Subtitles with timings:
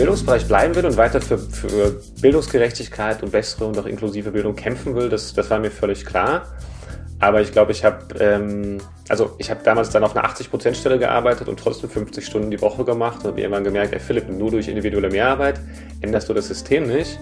[0.00, 4.94] Bildungsbereich bleiben will und weiter für, für Bildungsgerechtigkeit und bessere und auch inklusive Bildung kämpfen
[4.94, 6.46] will, das, das war mir völlig klar.
[7.18, 8.78] Aber ich glaube, ich habe ähm,
[9.10, 12.84] also ich habe damals dann auf einer 80%-Stelle gearbeitet und trotzdem 50 Stunden die Woche
[12.84, 15.60] gemacht und habe irgendwann gemerkt, ey Philipp, nur durch individuelle Mehrarbeit
[16.00, 17.18] änderst du das System nicht.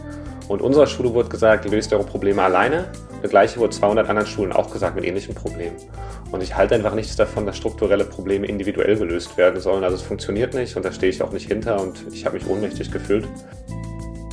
[0.48, 2.90] Und unserer Schule wurde gesagt, löst eure Probleme alleine.
[3.20, 5.76] Das gleiche wurde 200 anderen Schulen auch gesagt mit ähnlichen Problemen.
[6.32, 9.84] Und ich halte einfach nichts davon, dass strukturelle Probleme individuell gelöst werden sollen.
[9.84, 12.48] Also es funktioniert nicht und da stehe ich auch nicht hinter und ich habe mich
[12.48, 13.28] ohnmächtig gefühlt.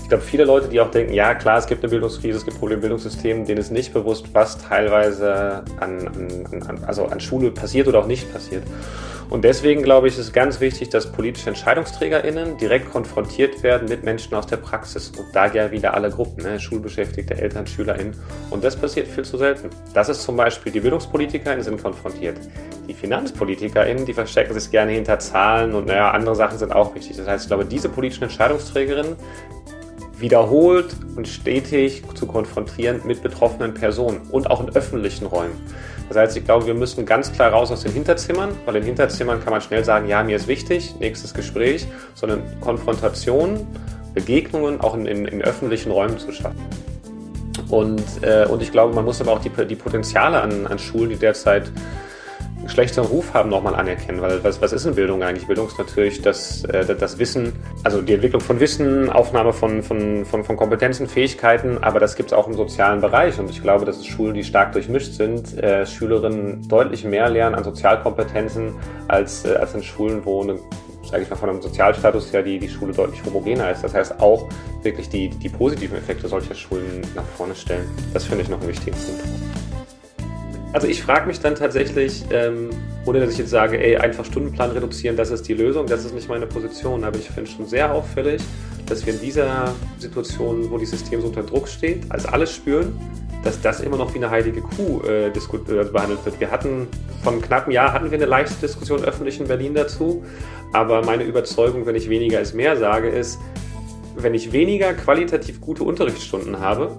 [0.05, 2.59] Ich glaube, viele Leute, die auch denken, ja klar, es gibt eine Bildungskrise, es gibt
[2.59, 7.50] Probleme im Bildungssystem, denen ist nicht bewusst, was teilweise an, an, an, also an Schule
[7.50, 8.62] passiert oder auch nicht passiert.
[9.32, 14.04] Und deswegen glaube ich, ist es ganz wichtig, dass politische EntscheidungsträgerInnen direkt konfrontiert werden mit
[14.04, 15.12] Menschen aus der Praxis.
[15.18, 16.60] Und da ja wieder alle Gruppen, ne?
[16.60, 18.13] Schulbeschäftigte, Eltern, SchülerInnen.
[18.52, 19.72] Und das passiert viel zu selten.
[19.96, 22.37] Das ist zum Beispiel, die BildungspolitikerInnen sind konfrontiert.
[22.87, 27.18] Die FinanzpolitikerInnen, die verstecken sich gerne hinter Zahlen und naja, andere Sachen sind auch wichtig.
[27.18, 29.15] Das heißt, ich glaube, diese politischen Entscheidungsträgerinnen
[30.20, 35.54] wiederholt und stetig zu konfrontieren mit betroffenen Personen und auch in öffentlichen Räumen.
[36.08, 39.43] Das heißt, ich glaube, wir müssen ganz klar raus aus den Hinterzimmern, weil in Hinterzimmern
[39.43, 43.66] kann man schnell sagen, ja, mir ist wichtig, nächstes Gespräch, sondern Konfrontationen,
[44.13, 46.63] Begegnungen auch in, in, in öffentlichen Räumen zu schaffen.
[47.70, 51.10] Und, äh, und ich glaube, man muss aber auch die, die Potenziale an, an Schulen,
[51.10, 51.71] die derzeit
[52.68, 54.21] schlechteren Ruf haben, nochmal anerkennen.
[54.21, 55.48] Weil was, was ist denn Bildung eigentlich?
[55.48, 60.26] Bildung ist natürlich das, äh, das Wissen, also die Entwicklung von Wissen, Aufnahme von, von,
[60.26, 63.40] von, von Kompetenzen, Fähigkeiten, aber das gibt es auch im sozialen Bereich.
[63.40, 67.56] Und ich glaube, dass es Schulen, die stark durchmischt sind, äh, Schülerinnen deutlich mehr lernen
[67.56, 68.74] an Sozialkompetenzen
[69.08, 70.59] als, äh, als in Schulen, wo eine
[71.09, 73.84] sage ich mal, von einem Sozialstatus her die, die Schule deutlich homogener ist.
[73.84, 74.50] Das heißt, auch
[74.81, 77.88] wirklich die, die positiven Effekte solcher Schulen nach vorne stellen.
[78.13, 79.65] Das finde ich noch einen wichtigen Punkt.
[80.75, 82.69] Also ich frage mich dann tatsächlich, ähm,
[83.06, 86.13] ohne dass ich jetzt sage, ey, einfach Stundenplan reduzieren, das ist die Lösung, das ist
[86.13, 88.41] nicht meine Position, aber ich finde schon sehr auffällig,
[88.85, 93.00] dass wir in dieser Situation, wo die System so unter Druck steht, als alles spüren,
[93.46, 96.41] dass das immer noch wie eine heilige Kuh äh, äh, behandelt wird.
[96.41, 96.90] Wir hatten
[97.24, 100.25] vor einem knappen Jahr hatten wir eine leichte Diskussion öffentlich in Berlin dazu,
[100.74, 103.40] aber meine Überzeugung, wenn ich weniger ist mehr sage, ist,
[104.18, 106.97] wenn ich weniger qualitativ gute Unterrichtsstunden habe,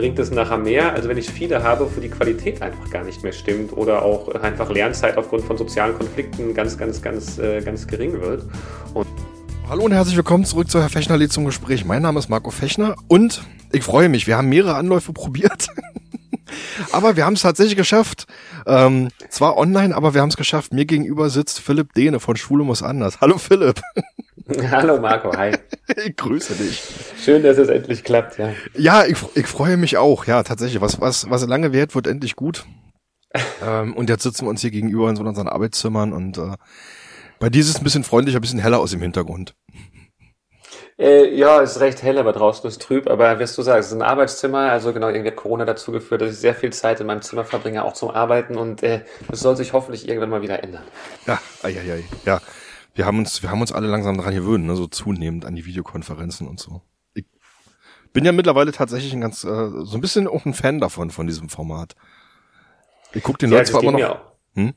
[0.00, 3.22] bringt es nachher mehr, als wenn ich viele habe, wo die Qualität einfach gar nicht
[3.22, 7.86] mehr stimmt oder auch einfach Lernzeit aufgrund von sozialen Konflikten ganz, ganz, ganz, äh, ganz
[7.86, 8.46] gering wird.
[8.94, 9.06] Und
[9.68, 11.84] Hallo und herzlich willkommen zurück zu Herr Fechner zum Gespräch.
[11.84, 15.68] Mein Name ist Marco Fechner und ich freue mich, wir haben mehrere Anläufe probiert.
[16.92, 18.26] aber wir haben es tatsächlich geschafft.
[18.66, 20.72] Ähm, zwar online, aber wir haben es geschafft.
[20.72, 23.20] Mir gegenüber sitzt Philipp Dehne von Schule muss anders.
[23.20, 23.82] Hallo Philipp.
[24.70, 25.52] Hallo Marco, hi.
[26.06, 26.82] Ich grüße dich.
[27.22, 28.52] Schön, dass es endlich klappt, ja.
[28.76, 30.80] Ja, ich, ich freue mich auch, ja, tatsächlich.
[30.80, 32.64] Was, was, was lange währt, wird endlich gut.
[33.64, 36.54] ähm, und jetzt sitzen wir uns hier gegenüber in so unseren Arbeitszimmern und äh,
[37.38, 39.54] bei dir ist es ein bisschen freundlicher, ein bisschen heller aus dem Hintergrund.
[40.98, 43.08] Äh, ja, es ist recht hell, aber draußen ist trüb.
[43.08, 44.70] Aber wirst du sagen, es ist ein Arbeitszimmer.
[44.70, 47.44] Also genau, irgendwie hat Corona dazu geführt, dass ich sehr viel Zeit in meinem Zimmer
[47.44, 48.56] verbringe, auch zum Arbeiten.
[48.56, 50.82] Und äh, das soll sich hoffentlich irgendwann mal wieder ändern.
[51.26, 52.04] Ja, ai, ai, ai.
[52.26, 52.40] ja
[52.94, 55.64] wir haben uns, wir haben uns alle langsam daran gewöhnt, ne, so zunehmend an die
[55.64, 56.82] Videokonferenzen und so.
[57.14, 57.24] Ich
[58.12, 61.26] bin ja mittlerweile tatsächlich ein ganz, äh, so ein bisschen auch ein Fan davon, von
[61.26, 61.94] diesem Format.
[63.12, 64.20] Ich guck den ja, Leuten zwar immer noch.
[64.54, 64.74] Hm?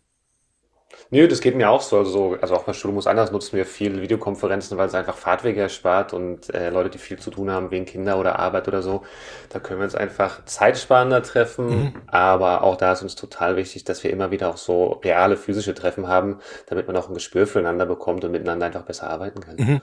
[1.13, 1.99] Nö, das geht mir auch so.
[1.99, 5.61] Also, also auch bei Studium muss anders nutzen wir viel Videokonferenzen, weil es einfach Fahrtwege
[5.61, 9.03] erspart und äh, Leute, die viel zu tun haben wegen Kinder oder Arbeit oder so,
[9.49, 11.67] da können wir uns einfach zeitsparender treffen.
[11.67, 11.93] Mhm.
[12.07, 15.75] Aber auch da ist uns total wichtig, dass wir immer wieder auch so reale physische
[15.75, 19.57] Treffen haben, damit man auch ein Gespür füreinander bekommt und miteinander einfach besser arbeiten kann.
[19.57, 19.81] Mhm.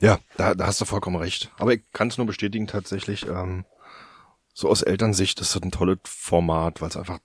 [0.00, 1.52] Ja, da, da hast du vollkommen recht.
[1.58, 3.28] Aber ich kann es nur bestätigen tatsächlich.
[3.28, 3.66] Ähm,
[4.52, 7.20] so aus Elternsicht ist das ein tolles Format, weil es einfach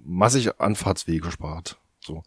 [0.00, 1.80] massig Anfahrtswege spart.
[2.04, 2.22] So.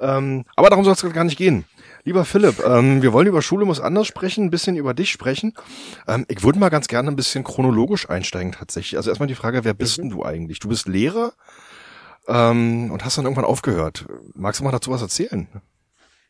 [0.00, 1.64] Ähm, aber darum soll es gar nicht gehen.
[2.04, 5.54] Lieber Philipp, ähm, wir wollen über Schule muss anders sprechen, ein bisschen über dich sprechen.
[6.08, 8.96] Ähm, ich würde mal ganz gerne ein bisschen chronologisch einsteigen tatsächlich.
[8.96, 10.02] Also erstmal die Frage, wer bist mhm.
[10.02, 10.58] denn du eigentlich?
[10.58, 11.32] Du bist Lehrer
[12.26, 14.06] ähm, und hast dann irgendwann aufgehört.
[14.34, 15.46] Magst du mal dazu was erzählen?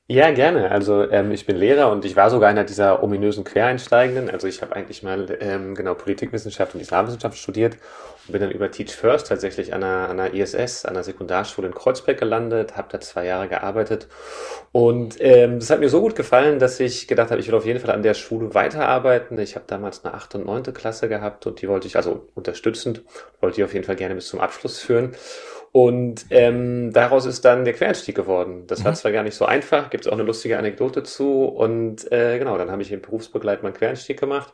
[0.09, 0.71] Ja, gerne.
[0.71, 4.29] Also ähm, ich bin Lehrer und ich war sogar einer dieser ominösen Quereinsteigenden.
[4.29, 7.79] Also ich habe eigentlich mal ähm, genau Politikwissenschaft und Islamwissenschaft studiert
[8.27, 11.69] und bin dann über Teach First tatsächlich an einer, an einer ISS, an einer Sekundarschule
[11.69, 14.09] in Kreuzberg gelandet, habe da zwei Jahre gearbeitet
[14.73, 17.67] und ähm, das hat mir so gut gefallen, dass ich gedacht habe, ich will auf
[17.67, 19.39] jeden Fall an der Schule weiterarbeiten.
[19.39, 23.03] Ich habe damals eine achte und neunte Klasse gehabt und die wollte ich, also unterstützend,
[23.41, 25.15] wollte ich auf jeden Fall gerne bis zum Abschluss führen.
[25.73, 28.67] Und ähm, daraus ist dann der Quereinstieg geworden.
[28.67, 28.85] Das mhm.
[28.85, 31.45] war zwar gar nicht so einfach, gibt es auch eine lustige Anekdote zu.
[31.45, 34.53] Und äh, genau, dann habe ich im Berufsbegleitung einen Quereinstieg gemacht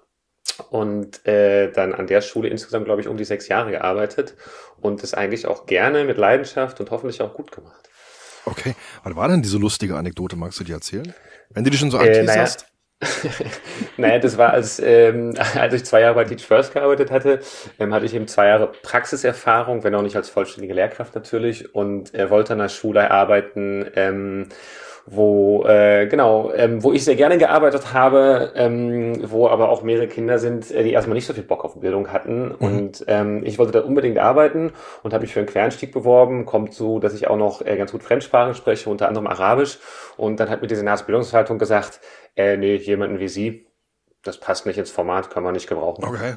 [0.70, 4.36] und äh, dann an der Schule insgesamt, glaube ich, um die sechs Jahre gearbeitet
[4.80, 7.88] und das eigentlich auch gerne mit Leidenschaft und hoffentlich auch gut gemacht.
[8.44, 10.36] Okay, was war denn diese lustige Anekdote?
[10.36, 11.12] Magst du die erzählen?
[11.50, 12.62] Wenn du die schon so anteaserst?
[12.62, 12.77] Äh, naja.
[13.96, 17.40] Naja, das war, als, ähm, als ich zwei Jahre bei Teach First gearbeitet hatte,
[17.78, 22.12] ähm, hatte ich eben zwei Jahre Praxiserfahrung, wenn auch nicht als vollständige Lehrkraft natürlich, und
[22.14, 24.48] äh, wollte an der Schule arbeiten, ähm,
[25.10, 30.06] wo äh, genau, ähm, wo ich sehr gerne gearbeitet habe, ähm, wo aber auch mehrere
[30.06, 32.48] Kinder sind, äh, die erstmal nicht so viel Bock auf Bildung hatten.
[32.48, 32.54] Mhm.
[32.58, 34.72] Und ähm, ich wollte da unbedingt arbeiten
[35.02, 36.44] und habe mich für einen Quereinstieg beworben.
[36.44, 39.78] Kommt so, dass ich auch noch äh, ganz gut Fremdsprachen spreche, unter anderem Arabisch.
[40.16, 42.00] Und dann hat mir die Senatsbildungsverwaltung gesagt,
[42.36, 43.66] äh, nee, jemanden wie Sie,
[44.22, 46.04] das passt nicht ins Format, kann man nicht gebrauchen.
[46.04, 46.34] Okay.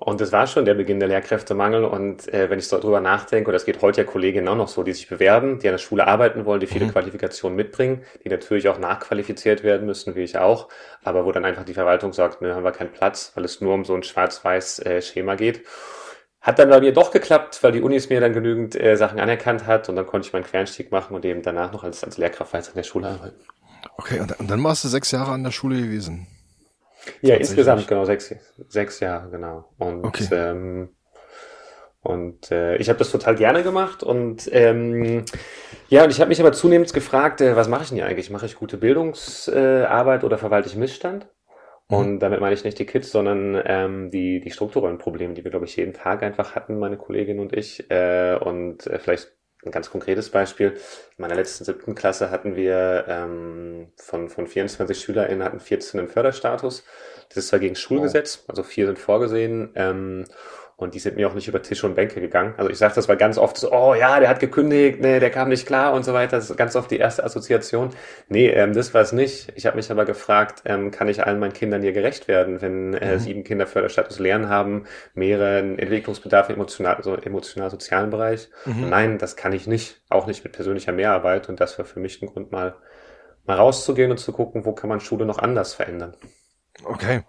[0.00, 1.84] Und das war schon der Beginn der Lehrkräftemangel.
[1.84, 4.68] Und äh, wenn ich so drüber nachdenke, und das geht heute ja Kolleginnen auch noch
[4.68, 6.92] so, die sich bewerben, die an der Schule arbeiten wollen, die viele mhm.
[6.92, 10.68] Qualifikationen mitbringen, die natürlich auch nachqualifiziert werden müssen, wie ich auch,
[11.02, 13.74] aber wo dann einfach die Verwaltung sagt, ne, haben wir keinen Platz, weil es nur
[13.74, 15.64] um so ein schwarz-weiß äh, Schema geht.
[16.40, 19.66] Hat dann bei mir doch geklappt, weil die Unis mir dann genügend äh, Sachen anerkannt
[19.66, 22.52] hat und dann konnte ich meinen Quereinstieg machen und eben danach noch als, als Lehrkraft
[22.52, 23.40] weiter in der Schule arbeiten.
[23.96, 26.28] Okay, und, und dann warst du sechs Jahre an der Schule gewesen.
[27.22, 28.34] Ja, insgesamt genau sechs,
[28.68, 29.68] sechs Jahre, genau.
[29.78, 30.26] Und, okay.
[30.32, 30.90] ähm,
[32.00, 35.24] und äh, ich habe das total gerne gemacht und ähm,
[35.88, 38.30] ja, und ich habe mich aber zunehmend gefragt, äh, was mache ich denn hier eigentlich?
[38.30, 41.28] Mache ich gute Bildungsarbeit äh, oder verwalte ich Missstand?
[41.88, 41.96] Mhm.
[41.96, 45.50] Und damit meine ich nicht die Kids, sondern ähm, die, die strukturellen Probleme, die wir,
[45.50, 47.90] glaube ich, jeden Tag einfach hatten, meine Kollegin und ich.
[47.90, 50.72] Äh, und äh, vielleicht ein ganz konkretes Beispiel.
[51.16, 56.08] In meiner letzten siebten Klasse hatten wir ähm, von, von 24 SchülerInnen hatten 14 im
[56.08, 56.84] Förderstatus.
[57.28, 59.70] Das ist zwar gegen Schulgesetz, also vier sind vorgesehen.
[59.74, 60.24] Ähm,
[60.78, 62.54] und die sind mir auch nicht über Tische und Bänke gegangen.
[62.56, 65.30] Also ich sage das, weil ganz oft so, oh ja, der hat gekündigt, nee, der
[65.30, 66.36] kam nicht klar und so weiter.
[66.36, 67.90] Das ist ganz oft die erste Assoziation.
[68.28, 69.52] Nee, ähm, das war es nicht.
[69.56, 72.94] Ich habe mich aber gefragt, ähm, kann ich allen meinen Kindern hier gerecht werden, wenn
[72.94, 73.18] äh, mhm.
[73.18, 74.84] sieben Kinder Förderstatus Lernen haben,
[75.14, 78.48] mehreren Entwicklungsbedarf im emotional, also emotional-sozialen Bereich?
[78.64, 78.88] Mhm.
[78.88, 80.00] Nein, das kann ich nicht.
[80.08, 81.48] Auch nicht mit persönlicher Mehrarbeit.
[81.48, 82.76] Und das war für mich ein Grund, mal,
[83.46, 86.14] mal rauszugehen und zu gucken, wo kann man Schule noch anders verändern.
[86.84, 87.22] Okay.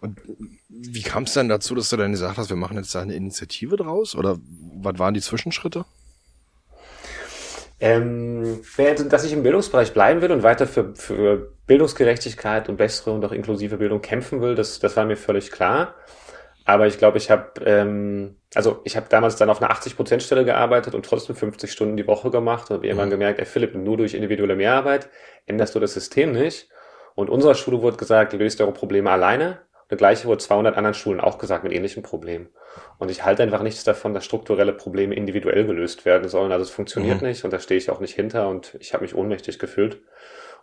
[0.00, 0.20] Und
[0.68, 3.14] wie kam es denn dazu, dass du dann gesagt hast, wir machen jetzt da eine
[3.14, 4.16] Initiative draus?
[4.16, 4.38] Oder
[4.74, 5.84] was waren die Zwischenschritte?
[7.78, 8.60] Ähm,
[9.08, 13.32] dass ich im Bildungsbereich bleiben will und weiter für, für Bildungsgerechtigkeit und bessere und auch
[13.32, 15.94] inklusive Bildung kämpfen will, das, das war mir völlig klar.
[16.64, 20.46] Aber ich glaube, ich habe ähm, also ich habe damals dann auf einer 80% Stelle
[20.46, 23.12] gearbeitet und trotzdem 50 Stunden die Woche gemacht und habe irgendwann mhm.
[23.12, 25.10] gemerkt, ey Philipp, nur durch individuelle Mehrarbeit
[25.44, 26.70] änderst du das System nicht.
[27.16, 29.58] Und unserer Schule wurde gesagt, löst eure Probleme alleine.
[29.82, 32.50] Und das gleiche wurde 200 anderen Schulen auch gesagt mit ähnlichen Problemen.
[32.98, 36.52] Und ich halte einfach nichts davon, dass strukturelle Probleme individuell gelöst werden sollen.
[36.52, 37.28] Also es funktioniert mhm.
[37.28, 40.02] nicht und da stehe ich auch nicht hinter und ich habe mich ohnmächtig gefühlt.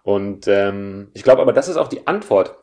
[0.04, 2.63] Und ähm, ich glaube aber, das ist auch die Antwort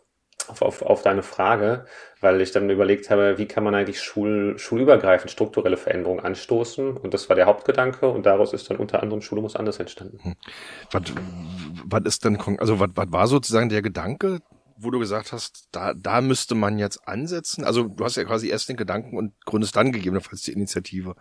[0.50, 1.86] auf, auf, auf deine Frage,
[2.20, 6.96] weil ich dann überlegt habe, wie kann man eigentlich schul, schulübergreifend strukturelle Veränderungen anstoßen?
[6.96, 10.18] Und das war der Hauptgedanke und daraus ist dann unter anderem Schule muss anders entstanden.
[10.22, 10.36] Hm.
[10.90, 11.02] Was,
[11.84, 14.40] was ist denn, also was, was war sozusagen der Gedanke,
[14.76, 17.64] wo du gesagt hast, da, da müsste man jetzt ansetzen?
[17.64, 21.16] Also du hast ja quasi erst den Gedanken und gründest dann gegebenenfalls die Initiative,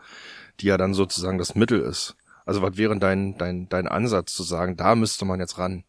[0.60, 2.16] die ja dann sozusagen das Mittel ist.
[2.46, 5.84] Also was wäre dein, dein, dein Ansatz zu sagen, da müsste man jetzt ran?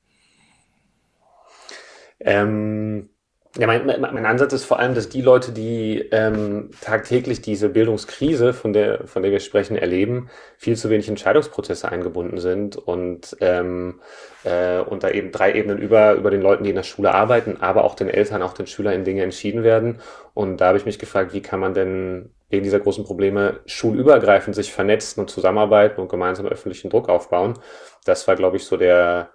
[2.20, 3.08] Ähm,
[3.58, 8.52] ja, mein, mein Ansatz ist vor allem, dass die Leute, die ähm, tagtäglich diese Bildungskrise,
[8.52, 14.00] von der, von der wir sprechen, erleben, viel zu wenig Entscheidungsprozesse eingebunden sind und, ähm,
[14.44, 17.56] äh, und da eben drei Ebenen über, über den Leuten, die in der Schule arbeiten,
[17.60, 20.00] aber auch den Eltern, auch den Schülern in Dinge entschieden werden.
[20.32, 24.54] Und da habe ich mich gefragt, wie kann man denn wegen dieser großen Probleme schulübergreifend
[24.54, 27.54] sich vernetzen und zusammenarbeiten und gemeinsam öffentlichen Druck aufbauen.
[28.04, 29.30] Das war, glaube ich, so der,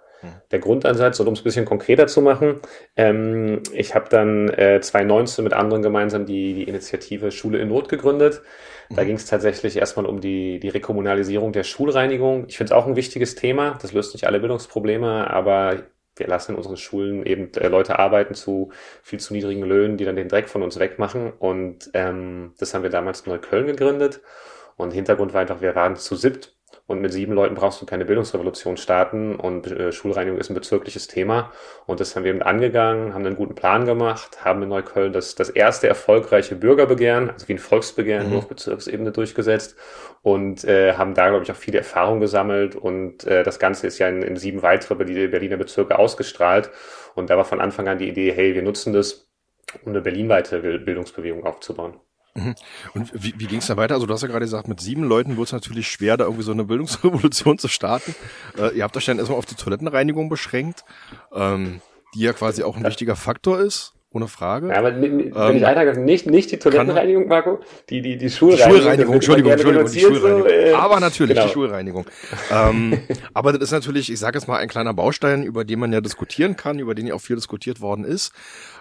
[0.50, 1.20] der Grundansatz.
[1.20, 2.60] Und um es ein bisschen konkreter zu machen,
[2.96, 7.88] ähm, ich habe dann äh, 2019 mit anderen gemeinsam die, die Initiative Schule in Not
[7.88, 8.42] gegründet.
[8.90, 9.06] Da mhm.
[9.06, 12.46] ging es tatsächlich erstmal um die, die Rekommunalisierung der Schulreinigung.
[12.48, 13.78] Ich finde es auch ein wichtiges Thema.
[13.82, 15.84] Das löst nicht alle Bildungsprobleme, aber
[16.16, 18.70] wir lassen in unseren Schulen eben äh, Leute arbeiten zu
[19.02, 21.32] viel zu niedrigen Löhnen, die dann den Dreck von uns wegmachen.
[21.32, 24.20] Und ähm, das haben wir damals in Neukölln gegründet.
[24.76, 26.55] Und Hintergrund war einfach, wir waren zu siebt
[26.86, 31.08] und mit sieben Leuten brauchst du keine Bildungsrevolution starten und äh, Schulreinigung ist ein bezirkliches
[31.08, 31.50] Thema.
[31.84, 35.34] Und das haben wir eben angegangen, haben einen guten Plan gemacht, haben in Neukölln das,
[35.34, 38.30] das erste erfolgreiche Bürgerbegehren, also wie ein Volksbegehren, mhm.
[38.30, 39.76] nur auf Bezirksebene durchgesetzt
[40.22, 42.76] und äh, haben da, glaube ich, auch viele Erfahrungen gesammelt.
[42.76, 46.70] Und äh, das Ganze ist ja in, in sieben weitere Berliner Bezirke ausgestrahlt.
[47.16, 49.28] Und da war von Anfang an die Idee, hey, wir nutzen das,
[49.84, 51.98] um eine berlinweite Bildungsbewegung aufzubauen.
[52.36, 52.54] Mhm.
[52.94, 53.94] Und wie, wie ging es da weiter?
[53.94, 56.44] Also du hast ja gerade gesagt, mit sieben Leuten wurde es natürlich schwer, da irgendwie
[56.44, 58.14] so eine Bildungsrevolution zu starten.
[58.58, 60.84] Äh, ihr habt euch dann erstmal auf die Toilettenreinigung beschränkt,
[61.32, 61.80] ähm,
[62.14, 63.95] die ja quasi auch ein wichtiger Faktor ist.
[64.16, 64.68] Ohne Frage.
[64.68, 68.72] Ja, aber wenn ähm, ich einhake, nicht, nicht die Toilettenreinigung, Marco, die, die, die Schulreinigung.
[68.72, 70.42] Die Schulreinigung, Entschuldigung, Entschuldigung, die Schulreinigung.
[70.42, 71.46] So, äh, aber natürlich, genau.
[71.46, 72.06] die Schulreinigung.
[72.50, 72.98] ähm,
[73.34, 76.00] aber das ist natürlich, ich sage jetzt mal, ein kleiner Baustein, über den man ja
[76.00, 78.32] diskutieren kann, über den ja auch viel diskutiert worden ist.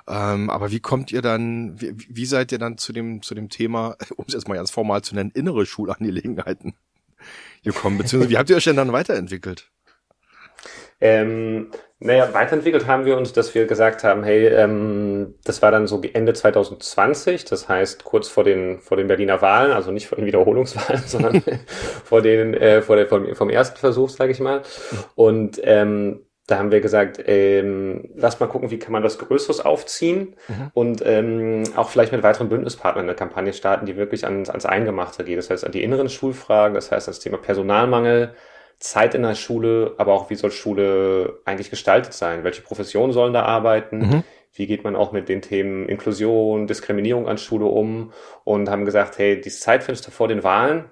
[0.08, 3.50] Ähm, aber wie kommt ihr dann, wie, wie seid ihr dann zu dem, zu dem
[3.50, 6.76] Thema, um es jetzt mal ganz formal zu nennen, innere Schulangelegenheiten
[7.64, 7.98] gekommen?
[7.98, 9.70] Beziehungsweise wie habt ihr euch denn dann weiterentwickelt?
[11.02, 11.72] Ähm,
[12.06, 16.02] naja, weiterentwickelt haben wir uns, dass wir gesagt haben, hey, ähm, das war dann so
[16.02, 20.26] Ende 2020, das heißt kurz vor den vor den Berliner Wahlen, also nicht vor den
[20.26, 21.44] Wiederholungswahlen, sondern
[22.04, 24.62] vor den äh, vor der vom, vom ersten Versuch, sage ich mal.
[25.16, 29.66] Und ähm, da haben wir gesagt, ähm, lass mal gucken, wie kann man was Größeres
[29.66, 30.72] aufziehen mhm.
[30.76, 35.24] und ähm, auch vielleicht mit weiteren Bündnispartnern eine Kampagne starten, die wirklich ans, ans Eingemachte
[35.24, 35.40] geht.
[35.40, 38.36] Das heißt, an die inneren Schulfragen, das heißt, das Thema Personalmangel,
[38.80, 42.44] Zeit in der Schule, aber auch wie soll Schule eigentlich gestaltet sein?
[42.44, 43.98] Welche Professionen sollen da arbeiten?
[44.00, 44.24] Mhm.
[44.54, 48.14] Wie geht man auch mit den Themen Inklusion, Diskriminierung an Schule um?
[48.44, 50.86] Und haben gesagt, hey, dieses Zeitfenster vor den Wahlen,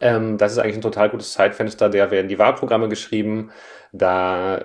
[0.00, 1.88] ähm, das ist eigentlich ein total gutes Zeitfenster.
[1.88, 3.50] Da werden die Wahlprogramme geschrieben.
[3.92, 4.64] Da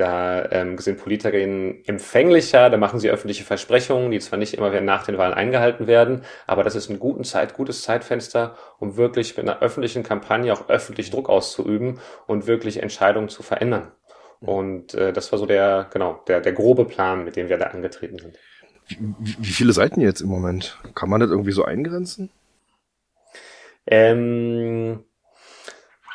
[0.00, 5.04] da ähm, sind Politikerinnen empfänglicher, da machen sie öffentliche Versprechungen, die zwar nicht immer nach
[5.04, 9.48] den Wahlen eingehalten werden, aber das ist ein guten Zeit, gutes Zeitfenster, um wirklich mit
[9.48, 13.92] einer öffentlichen Kampagne auch öffentlich Druck auszuüben und wirklich Entscheidungen zu verändern.
[14.40, 17.66] Und äh, das war so der, genau, der, der grobe Plan, mit dem wir da
[17.66, 18.38] angetreten sind.
[18.88, 20.78] Wie, wie viele Seiten jetzt im Moment?
[20.94, 22.30] Kann man das irgendwie so eingrenzen?
[23.86, 25.04] Ähm,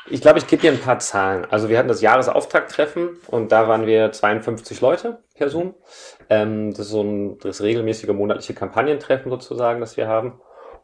[0.08, 1.46] ich glaube, ich gebe dir ein paar Zahlen.
[1.50, 5.74] Also wir hatten das Jahresauftakt-Treffen und da waren wir 52 Leute per Zoom.
[6.30, 10.40] Ähm, das ist so ein das regelmäßige monatliche Kampagnentreffen sozusagen, das wir haben.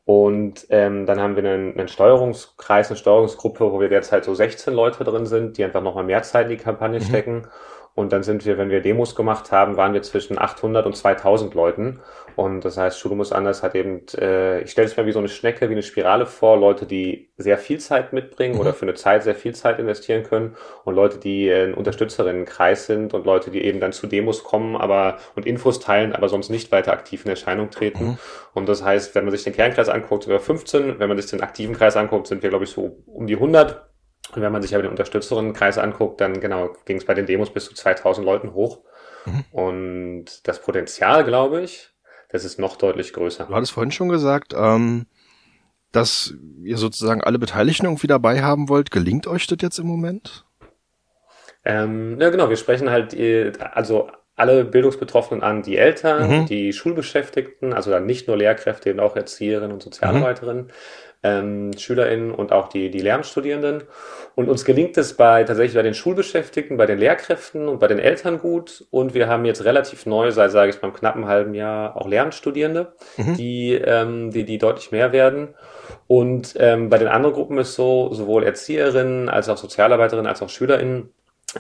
[0.06, 4.74] Und ähm, dann haben wir einen, einen Steuerungskreis, eine Steuerungsgruppe, wo wir derzeit so 16
[4.74, 7.04] Leute drin sind, die einfach nochmal mehr Zeit in die Kampagne mhm.
[7.04, 7.48] stecken.
[7.94, 11.54] Und dann sind wir, wenn wir Demos gemacht haben, waren wir zwischen 800 und 2000
[11.54, 12.00] Leuten.
[12.36, 15.20] Und das heißt, Schule muss anders hat eben, äh, ich stelle es mir wie so
[15.20, 18.62] eine Schnecke, wie eine Spirale vor, Leute, die sehr viel Zeit mitbringen mhm.
[18.62, 23.14] oder für eine Zeit sehr viel Zeit investieren können und Leute, die ein Unterstützerinnenkreis sind
[23.14, 26.72] und Leute, die eben dann zu Demos kommen, aber und Infos teilen, aber sonst nicht
[26.72, 28.06] weiter aktiv in Erscheinung treten.
[28.06, 28.18] Mhm.
[28.54, 31.30] Und das heißt, wenn man sich den Kernkreis anguckt, sind wir 15, wenn man sich
[31.30, 33.88] den aktiven Kreis anguckt, sind wir, glaube ich, so um die 100.
[34.36, 37.52] Und wenn man sich aber den Unterstützerinnenkreis anguckt, dann genau ging es bei den Demos
[37.52, 38.80] bis zu 2000 Leuten hoch.
[39.26, 39.46] Mhm.
[39.52, 41.90] Und das Potenzial, glaube ich,
[42.32, 43.46] das ist noch deutlich größer.
[43.46, 45.06] Du hattest vorhin schon gesagt, ähm,
[45.92, 46.34] dass
[46.64, 48.92] ihr sozusagen alle Beteiligten irgendwie dabei haben wollt.
[48.92, 50.46] Gelingt euch das jetzt im Moment?
[51.66, 52.50] Ähm, ja, genau.
[52.50, 56.46] Wir sprechen halt, äh, also alle Bildungsbetroffenen an, die Eltern, mhm.
[56.46, 60.66] die Schulbeschäftigten, also dann nicht nur Lehrkräfte, eben auch Erzieherinnen und Sozialarbeiterinnen.
[60.68, 60.72] Mhm
[61.24, 63.84] ähm, SchülerInnen und auch die, die Lehramtsstudierenden.
[64.36, 68.00] Und uns gelingt es bei tatsächlich bei den Schulbeschäftigten, bei den Lehrkräften und bei den
[68.00, 68.86] Eltern gut.
[68.90, 72.94] Und wir haben jetzt relativ neu, seit sage ich beim knappen halben Jahr, auch Lehramtsstudierende,
[73.18, 73.36] mhm.
[73.36, 75.50] die, ähm, die, die deutlich mehr werden.
[76.08, 80.50] Und ähm, bei den anderen Gruppen ist so, sowohl Erzieherinnen als auch Sozialarbeiterinnen als auch
[80.50, 81.10] SchülerInnen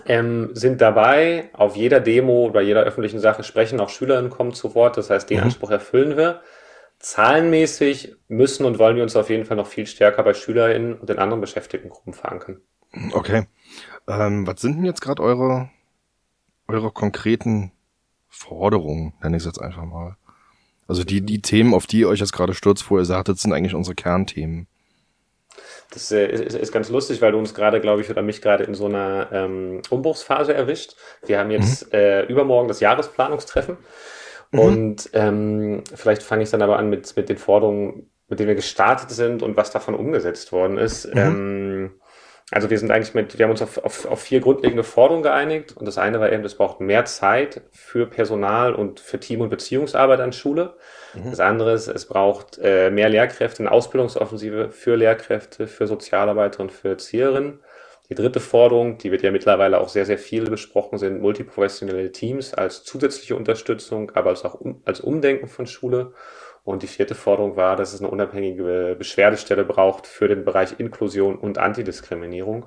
[0.07, 1.49] ähm, sind dabei.
[1.53, 4.97] Auf jeder Demo oder jeder öffentlichen Sache sprechen auch SchülerInnen kommen zu Wort.
[4.97, 5.43] Das heißt, den mhm.
[5.43, 6.41] Anspruch erfüllen wir
[7.01, 11.09] zahlenmäßig müssen und wollen wir uns auf jeden Fall noch viel stärker bei SchülerInnen und
[11.09, 12.61] den anderen Beschäftigtengruppen verankern.
[13.13, 13.47] Okay.
[14.07, 15.69] Ähm, was sind denn jetzt gerade eure,
[16.67, 17.71] eure konkreten
[18.27, 20.17] Forderungen, nenne ich es jetzt einfach mal?
[20.87, 23.41] Also die, die Themen, auf die ihr euch jetzt gerade stürzt, wo ihr sagt, das
[23.41, 24.67] sind eigentlich unsere Kernthemen.
[25.91, 28.63] Das äh, ist, ist ganz lustig, weil du uns gerade, glaube ich, oder mich gerade
[28.63, 30.95] in so einer ähm, Umbruchsphase erwischt.
[31.25, 31.99] Wir haben jetzt mhm.
[31.99, 33.77] äh, übermorgen das Jahresplanungstreffen.
[34.51, 34.59] Mhm.
[34.59, 38.55] Und ähm, vielleicht fange ich dann aber an mit, mit den Forderungen, mit denen wir
[38.55, 41.13] gestartet sind und was davon umgesetzt worden ist.
[41.13, 41.19] Mhm.
[41.19, 41.91] Ähm,
[42.53, 45.77] also wir sind eigentlich mit, wir haben uns auf, auf, auf vier grundlegende Forderungen geeinigt
[45.77, 49.49] und das eine war eben, es braucht mehr Zeit für Personal und für Team- und
[49.49, 50.75] Beziehungsarbeit an Schule.
[51.13, 51.29] Mhm.
[51.29, 56.73] Das andere ist, es braucht äh, mehr Lehrkräfte, eine Ausbildungsoffensive für Lehrkräfte, für Sozialarbeiter und
[56.73, 57.59] für Erzieherinnen.
[58.11, 62.53] Die dritte Forderung, die wird ja mittlerweile auch sehr, sehr viel besprochen, sind multiprofessionelle Teams
[62.53, 66.11] als zusätzliche Unterstützung, aber als auch um, als Umdenken von Schule.
[66.65, 71.37] Und die vierte Forderung war, dass es eine unabhängige Beschwerdestelle braucht für den Bereich Inklusion
[71.37, 72.65] und Antidiskriminierung.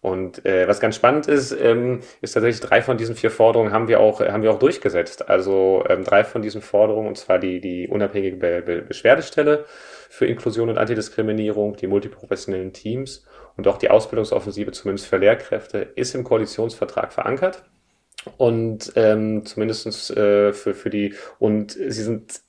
[0.00, 3.86] Und äh, was ganz spannend ist, ähm, ist tatsächlich drei von diesen vier Forderungen haben
[3.86, 5.28] wir auch haben wir auch durchgesetzt.
[5.30, 9.64] Also ähm, drei von diesen Forderungen und zwar die die unabhängige Be Be Beschwerdestelle
[10.08, 13.24] für Inklusion und Antidiskriminierung, die multiprofessionellen Teams
[13.56, 17.64] und auch die Ausbildungsoffensive, zumindest für Lehrkräfte, ist im Koalitionsvertrag verankert.
[18.36, 22.40] Und ähm, zumindest äh, für, für die, und sie sind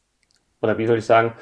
[0.63, 1.33] oder wie soll ich sagen,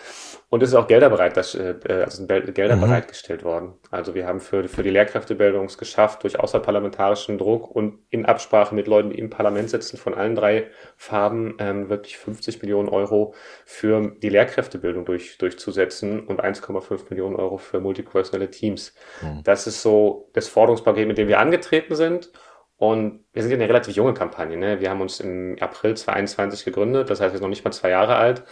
[0.50, 2.82] und es ist auch Gelder bereit, das, äh, also sind Gelder mhm.
[2.82, 3.76] bereitgestellt worden.
[3.90, 8.76] Also wir haben für, für die Lehrkräftebildung es geschafft, durch außerparlamentarischen Druck und in Absprache
[8.76, 13.34] mit Leuten, die im Parlament sitzen, von allen drei Farben, ähm, wirklich 50 Millionen Euro
[13.64, 18.94] für die Lehrkräftebildung durch, durchzusetzen und 1,5 Millionen Euro für multiprofessionelle Teams.
[19.22, 19.44] Mhm.
[19.44, 22.32] Das ist so das Forderungspaket, mit dem wir angetreten sind.
[22.76, 24.58] Und wir sind ja eine relativ junge Kampagne.
[24.58, 24.80] Ne?
[24.80, 27.92] Wir haben uns im April 2021 gegründet, das heißt, wir sind noch nicht mal zwei
[27.92, 28.44] Jahre alt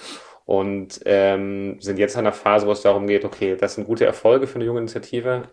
[0.49, 4.07] und ähm, sind jetzt in einer Phase, wo es darum geht, okay, das sind gute
[4.07, 5.43] Erfolge für eine junge Initiative,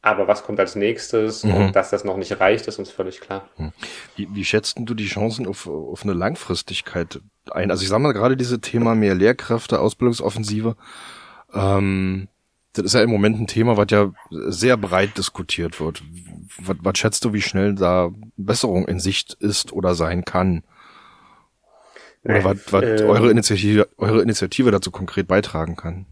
[0.00, 1.52] aber was kommt als nächstes mhm.
[1.52, 3.46] und dass das noch nicht reicht, ist uns völlig klar.
[3.58, 3.72] Mhm.
[4.16, 7.20] Wie, wie schätzt du die Chancen auf, auf eine Langfristigkeit
[7.50, 7.70] ein?
[7.70, 10.76] Also ich sage mal gerade diese Thema mehr Lehrkräfte, Ausbildungsoffensive,
[11.52, 12.28] ähm,
[12.72, 16.02] das ist ja im Moment ein Thema, was ja sehr breit diskutiert wird.
[16.58, 18.08] Was, was schätzt du, wie schnell da
[18.38, 20.62] Besserung in Sicht ist oder sein kann?
[22.24, 26.06] Oder was, was äh, eure, Initiative, eure Initiative dazu konkret beitragen kann?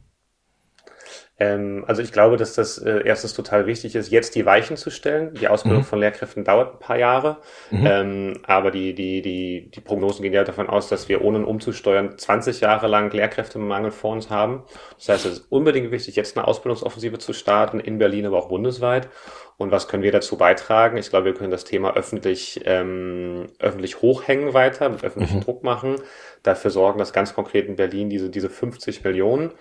[1.41, 4.91] Ähm, also ich glaube, dass das äh, erstens total wichtig ist, jetzt die Weichen zu
[4.91, 5.33] stellen.
[5.35, 5.87] Die Ausbildung mhm.
[5.87, 7.39] von Lehrkräften dauert ein paar Jahre,
[7.71, 7.87] mhm.
[7.87, 12.19] ähm, aber die, die, die, die Prognosen gehen ja davon aus, dass wir ohne umzusteuern
[12.19, 14.65] 20 Jahre lang Lehrkräftemangel vor uns haben.
[14.99, 18.49] Das heißt, es ist unbedingt wichtig, jetzt eine Ausbildungsoffensive zu starten, in Berlin, aber auch
[18.49, 19.09] bundesweit.
[19.57, 20.97] Und was können wir dazu beitragen?
[20.97, 25.45] Ich glaube, wir können das Thema öffentlich, ähm, öffentlich hochhängen weiter, mit öffentlichem mhm.
[25.45, 25.97] Druck machen,
[26.43, 29.53] dafür sorgen, dass ganz konkret in Berlin diese, diese 50 Millionen,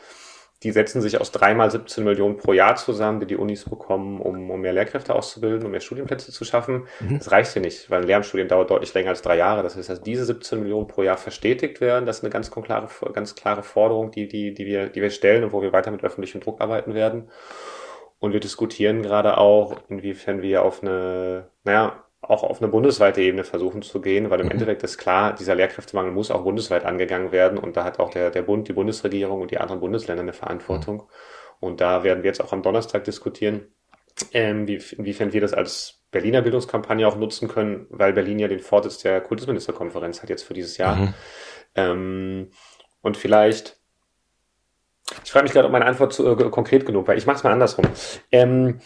[0.63, 4.51] die setzen sich aus dreimal 17 Millionen pro Jahr zusammen, die die Unis bekommen, um,
[4.51, 6.87] um mehr Lehrkräfte auszubilden, um mehr Studienplätze zu schaffen.
[6.99, 7.19] Mhm.
[7.19, 9.63] Das reicht hier nicht, weil ein Lehramtsstudien dauert deutlich länger als drei Jahre.
[9.63, 12.89] Das heißt, dass diese 17 Millionen pro Jahr verstetigt werden, das ist eine ganz klare,
[13.13, 16.03] ganz klare Forderung, die, die, die, wir, die wir stellen und wo wir weiter mit
[16.03, 17.29] öffentlichem Druck arbeiten werden.
[18.19, 23.43] Und wir diskutieren gerade auch, inwiefern wir auf eine, naja, auch auf eine bundesweite Ebene
[23.43, 24.53] versuchen zu gehen, weil im mhm.
[24.53, 28.29] Endeffekt ist klar, dieser Lehrkräftemangel muss auch bundesweit angegangen werden und da hat auch der,
[28.29, 30.97] der Bund, die Bundesregierung und die anderen Bundesländer eine Verantwortung.
[30.97, 31.03] Mhm.
[31.61, 33.67] Und da werden wir jetzt auch am Donnerstag diskutieren,
[34.33, 38.59] ähm, wie, inwiefern wir das als Berliner Bildungskampagne auch nutzen können, weil Berlin ja den
[38.59, 40.95] Vorsitz der Kultusministerkonferenz hat jetzt für dieses Jahr.
[40.95, 41.13] Mhm.
[41.75, 42.51] Ähm,
[43.01, 43.79] und vielleicht
[45.23, 47.15] ich frage mich gerade, ob meine Antwort zu, äh, konkret genug war.
[47.15, 47.85] Ich mache es mal andersrum.
[48.31, 48.79] Ähm,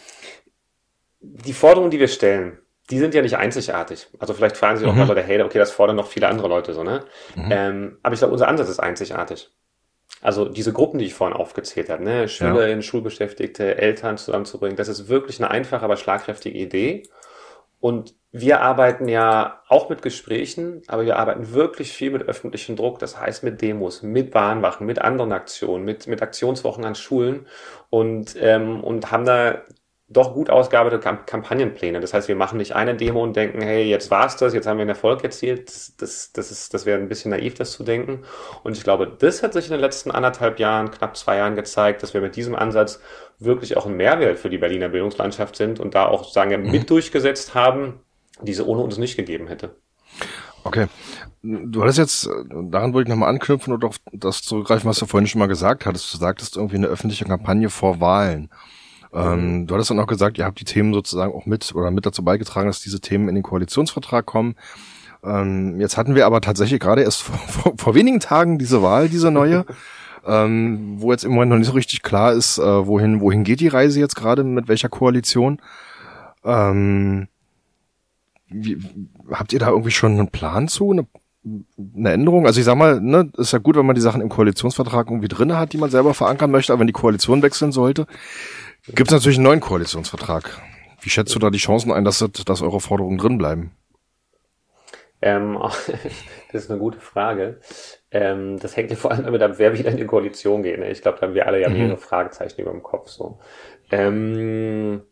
[1.20, 2.58] die Forderungen, die wir stellen,
[2.90, 4.08] die sind ja nicht einzigartig.
[4.18, 5.06] Also vielleicht fragen sich auch mhm.
[5.06, 7.04] Leute, hey, okay, das fordern noch viele andere Leute so, ne?
[7.34, 7.48] Mhm.
[7.50, 9.50] Ähm, aber ich glaube, unser Ansatz ist einzigartig.
[10.20, 12.82] Also diese Gruppen, die ich vorhin aufgezählt habe, ne, Schülerinnen, ja.
[12.82, 17.04] Schulbeschäftigte, Eltern zusammenzubringen, das ist wirklich eine einfache, aber schlagkräftige Idee.
[17.80, 22.98] Und wir arbeiten ja auch mit Gesprächen, aber wir arbeiten wirklich viel mit öffentlichem Druck,
[22.98, 27.46] das heißt mit Demos, mit Bahnwachen, mit anderen Aktionen, mit, mit Aktionswochen an Schulen
[27.90, 29.62] und, ähm, und haben da
[30.08, 32.00] doch gut ausgearbeitete Kampagnenpläne.
[32.00, 34.76] Das heißt, wir machen nicht eine Demo und denken, hey, jetzt war's das, jetzt haben
[34.76, 35.68] wir einen Erfolg erzielt.
[35.68, 38.22] Das, das, das, ist, das wäre ein bisschen naiv, das zu denken.
[38.62, 42.02] Und ich glaube, das hat sich in den letzten anderthalb Jahren, knapp zwei Jahren gezeigt,
[42.02, 43.00] dass wir mit diesem Ansatz
[43.38, 46.82] wirklich auch ein Mehrwert für die Berliner Bildungslandschaft sind und da auch, sagen wir, mit
[46.82, 46.86] mhm.
[46.86, 48.00] durchgesetzt haben,
[48.42, 49.74] die es ohne uns nicht gegeben hätte.
[50.64, 50.86] Okay.
[51.42, 55.26] Du hattest jetzt, daran wollte ich nochmal anknüpfen und auf das zurückgreifen, was du vorhin
[55.26, 56.12] schon mal gesagt hattest.
[56.12, 58.50] Du sagtest irgendwie eine öffentliche Kampagne vor Wahlen.
[59.14, 62.04] Ähm, du hattest dann auch gesagt, ihr habt die Themen sozusagen auch mit oder mit
[62.04, 64.56] dazu beigetragen, dass diese Themen in den Koalitionsvertrag kommen.
[65.22, 69.08] Ähm, jetzt hatten wir aber tatsächlich gerade erst vor, vor, vor wenigen Tagen diese Wahl,
[69.08, 69.64] diese neue,
[70.26, 73.60] ähm, wo jetzt im Moment noch nicht so richtig klar ist, äh, wohin, wohin geht
[73.60, 75.60] die Reise jetzt gerade, mit welcher Koalition.
[76.44, 77.28] Ähm,
[78.48, 78.78] wie,
[79.30, 81.06] habt ihr da irgendwie schon einen Plan zu, eine,
[81.96, 82.46] eine Änderung?
[82.46, 85.28] Also ich sag mal, ne, ist ja gut, wenn man die Sachen im Koalitionsvertrag irgendwie
[85.28, 88.06] drinne hat, die man selber verankern möchte, aber wenn die Koalition wechseln sollte,
[88.86, 90.60] gibt es natürlich einen neuen Koalitionsvertrag.
[91.00, 93.72] Wie schätzt du da die Chancen ein, dass, dass eure Forderungen drin bleiben?
[95.22, 95.58] Ähm,
[96.52, 97.60] das ist eine gute Frage.
[98.10, 100.78] Ähm, das hängt ja vor allem damit ab, wer wieder in die Koalition geht.
[100.78, 100.90] Ne?
[100.90, 101.74] Ich glaube, da haben wir alle ja mhm.
[101.76, 102.00] mehrere mhm.
[102.00, 103.08] Fragezeichen über dem Kopf.
[103.08, 103.38] So.
[103.90, 105.02] Ähm,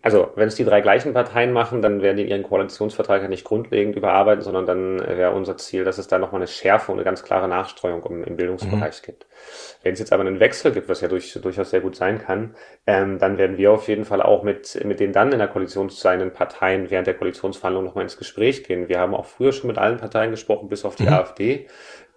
[0.00, 3.44] also wenn es die drei gleichen Parteien machen, dann werden die ihren Koalitionsvertrag ja nicht
[3.44, 7.04] grundlegend überarbeiten, sondern dann wäre unser Ziel, dass es da nochmal eine Schärfe und eine
[7.04, 9.06] ganz klare Nachstreuung im, im Bildungsbereich mhm.
[9.06, 9.26] gibt.
[9.82, 12.54] Wenn es jetzt aber einen Wechsel gibt, was ja durch, durchaus sehr gut sein kann,
[12.86, 15.88] ähm, dann werden wir auf jeden Fall auch mit, mit den dann in der Koalition
[15.88, 18.88] seienden Parteien während der Koalitionsverhandlungen nochmal ins Gespräch gehen.
[18.88, 21.12] Wir haben auch früher schon mit allen Parteien gesprochen, bis auf die mhm.
[21.12, 21.66] AfD.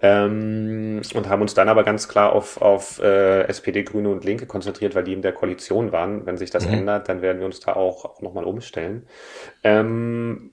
[0.06, 4.46] Ähm, und haben uns dann aber ganz klar auf, auf äh, SPD, Grüne und Linke
[4.46, 6.28] konzentriert, weil die in der Koalition waren.
[6.28, 6.76] Wenn sich das mhm.
[6.76, 9.08] ändert, dann werden wir uns da auch, auch nochmal umstellen.
[9.64, 10.52] Ähm,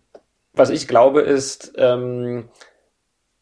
[0.54, 2.48] was ich glaube ist, ähm,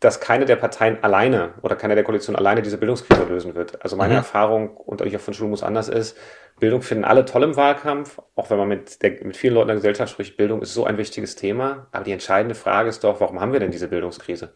[0.00, 3.82] dass keine der Parteien alleine oder keine der Koalitionen alleine diese Bildungskrise lösen wird.
[3.84, 4.18] Also meine mhm.
[4.18, 6.16] Erfahrung und auch von Schulen muss anders ist,
[6.58, 9.68] Bildung finden alle toll im Wahlkampf, auch wenn man mit, der, mit vielen Leuten in
[9.68, 11.86] der Gesellschaft spricht, Bildung ist so ein wichtiges Thema.
[11.92, 14.54] Aber die entscheidende Frage ist doch, warum haben wir denn diese Bildungskrise?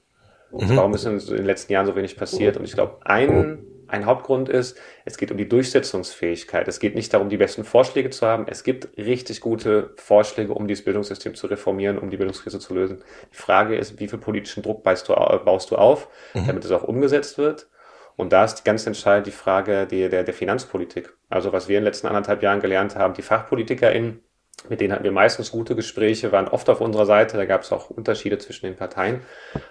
[0.54, 2.56] Und warum ist in den letzten Jahren so wenig passiert?
[2.56, 6.68] Und ich glaube, ein ein Hauptgrund ist, es geht um die Durchsetzungsfähigkeit.
[6.68, 8.46] Es geht nicht darum, die besten Vorschläge zu haben.
[8.48, 13.02] Es gibt richtig gute Vorschläge, um dieses Bildungssystem zu reformieren, um die Bildungskrise zu lösen.
[13.32, 16.46] Die Frage ist, wie viel politischen Druck baust du, baust du auf, mhm.
[16.46, 17.68] damit es auch umgesetzt wird?
[18.16, 21.12] Und da ist ganz entscheidend die Frage der, der, der Finanzpolitik.
[21.28, 24.20] Also was wir in den letzten anderthalb Jahren gelernt haben, die FachpolitikerInnen
[24.68, 27.72] mit denen hatten wir meistens gute Gespräche, waren oft auf unserer Seite, da gab es
[27.72, 29.20] auch Unterschiede zwischen den Parteien.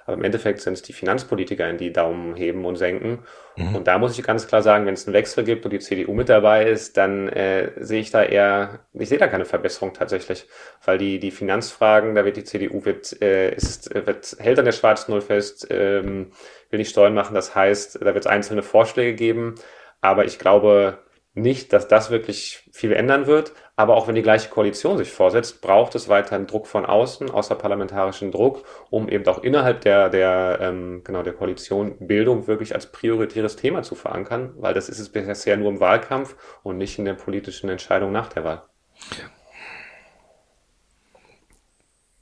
[0.05, 3.19] Aber im Endeffekt sind es die Finanzpolitiker, die Daumen heben und senken.
[3.55, 3.75] Mhm.
[3.75, 6.13] Und da muss ich ganz klar sagen, wenn es einen Wechsel gibt und die CDU
[6.13, 10.47] mit dabei ist, dann äh, sehe ich da eher, ich sehe da keine Verbesserung tatsächlich.
[10.85, 14.73] Weil die, die Finanzfragen, da wird die CDU wird, äh, ist, wird, hält an der
[14.73, 16.31] schwarzen Null fest, ähm,
[16.69, 17.33] will nicht Steuern machen.
[17.33, 19.55] Das heißt, da wird es einzelne Vorschläge geben.
[20.01, 20.99] Aber ich glaube,
[21.35, 23.53] nicht, dass das wirklich viel ändern wird.
[23.75, 28.31] Aber auch wenn die gleiche Koalition sich vorsetzt, braucht es weiterhin Druck von außen, außerparlamentarischen
[28.31, 33.55] Druck, um eben auch innerhalb der, der, ähm, genau, der Koalition Bildung wirklich als prioritäres
[33.55, 37.15] Thema zu verankern, weil das ist es bisher nur im Wahlkampf und nicht in der
[37.15, 38.61] politischen Entscheidung nach der Wahl.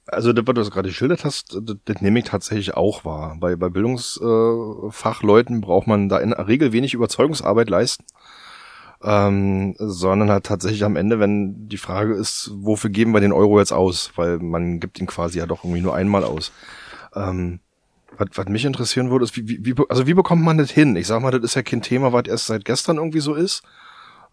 [0.06, 3.38] Also, das, was du gerade geschildert hast, das, das nehme ich tatsächlich auch wahr.
[3.40, 8.06] Bei, bei Bildungsfachleuten braucht man da in der Regel wenig Überzeugungsarbeit leisten
[9.04, 13.60] ähm, sondern halt tatsächlich am Ende, wenn die Frage ist, wofür geben wir den Euro
[13.60, 16.52] jetzt aus, weil man gibt ihn quasi ja doch irgendwie nur einmal aus.
[17.16, 17.60] Ähm,
[18.18, 20.96] was, was mich interessieren würde, ist, wie, wie, also wie bekommt man das hin?
[20.96, 23.64] Ich sag mal, das ist ja kein Thema, was erst seit gestern irgendwie so ist,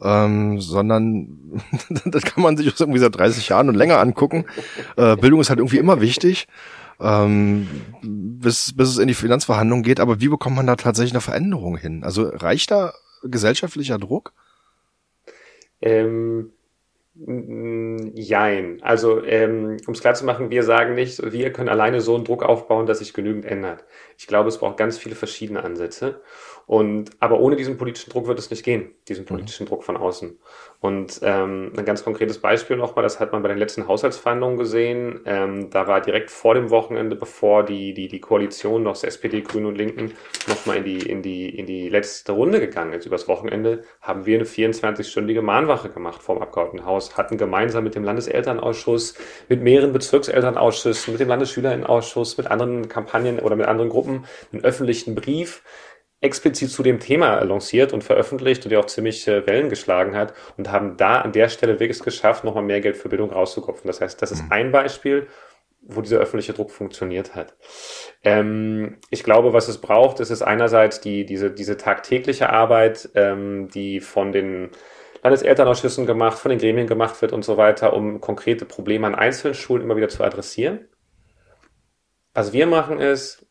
[0.02, 1.62] ähm, sondern
[2.04, 4.44] das kann man sich irgendwie seit 30 Jahren und länger angucken.
[4.96, 6.46] Äh, Bildung ist halt irgendwie immer wichtig.
[7.00, 7.68] Ähm,
[8.02, 11.76] bis, bis es in die Finanzverhandlungen geht, aber wie bekommt man da tatsächlich eine Veränderung
[11.76, 12.02] hin?
[12.02, 14.32] Also reicht da gesellschaftlicher Druck?
[15.80, 16.52] Ähm,
[18.14, 18.80] Jein.
[18.82, 22.24] Also, ähm, um es klar zu machen, wir sagen nicht, wir können alleine so einen
[22.24, 23.84] Druck aufbauen, dass sich genügend ändert.
[24.16, 26.20] Ich glaube, es braucht ganz viele verschiedene Ansätze.
[26.68, 29.28] Und aber ohne diesen politischen Druck wird es nicht gehen, diesen mhm.
[29.28, 29.70] politischen mhm.
[29.70, 30.38] Druck von außen.
[30.80, 35.20] Und ähm, ein ganz konkretes Beispiel nochmal, das hat man bei den letzten Haushaltsverhandlungen gesehen.
[35.24, 39.64] Ähm, da war direkt vor dem Wochenende, bevor die, die, die Koalition aus SPD, Grünen
[39.64, 40.12] und Linken
[40.46, 44.36] nochmal in die, in, die, in die letzte Runde gegangen ist, übers Wochenende, haben wir
[44.36, 49.14] eine 24-stündige Mahnwache gemacht vom Abgeordnetenhaus, hatten gemeinsam mit dem Landeselternausschuss,
[49.48, 55.14] mit mehreren Bezirkselternausschüssen, mit dem Landesschülerinnenausschuss, mit anderen Kampagnen oder mit anderen Gruppen einen öffentlichen
[55.14, 55.62] Brief
[56.20, 60.34] explizit zu dem Thema lanciert und veröffentlicht und ja auch ziemlich äh, Wellen geschlagen hat
[60.56, 63.86] und haben da an der Stelle wirklich geschafft, nochmal mehr Geld für Bildung rauszukopfen.
[63.86, 64.52] Das heißt, das ist mhm.
[64.52, 65.28] ein Beispiel,
[65.80, 67.54] wo dieser öffentliche Druck funktioniert hat.
[68.24, 73.68] Ähm, ich glaube, was es braucht, ist es einerseits die, diese, diese tagtägliche Arbeit, ähm,
[73.68, 74.70] die von den
[75.22, 79.54] Landeselternausschüssen gemacht, von den Gremien gemacht wird und so weiter, um konkrete Probleme an einzelnen
[79.54, 80.88] Schulen immer wieder zu adressieren.
[82.34, 83.46] Was wir machen ist,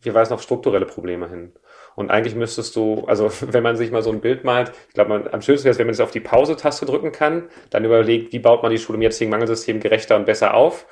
[0.00, 1.52] wir weisen auf strukturelle Probleme hin.
[1.98, 5.32] Und eigentlich müsstest du, also wenn man sich mal so ein Bild malt, ich glaube,
[5.32, 8.38] am schönsten wäre es, wenn man es auf die Pause-Taste drücken kann, dann überlegt, wie
[8.38, 10.86] baut man die Schule im jetzigen Mangelsystem gerechter und besser auf.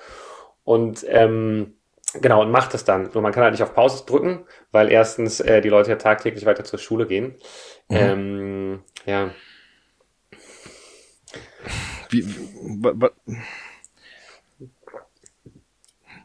[0.65, 1.75] Und ähm,
[2.21, 3.09] genau, und macht es dann.
[3.15, 6.45] Nur man kann halt nicht auf Pause drücken, weil erstens äh, die Leute ja tagtäglich
[6.45, 7.37] weiter zur Schule gehen.
[7.89, 7.97] Mhm.
[7.97, 9.31] Ähm, ja.
[12.11, 12.27] Wie,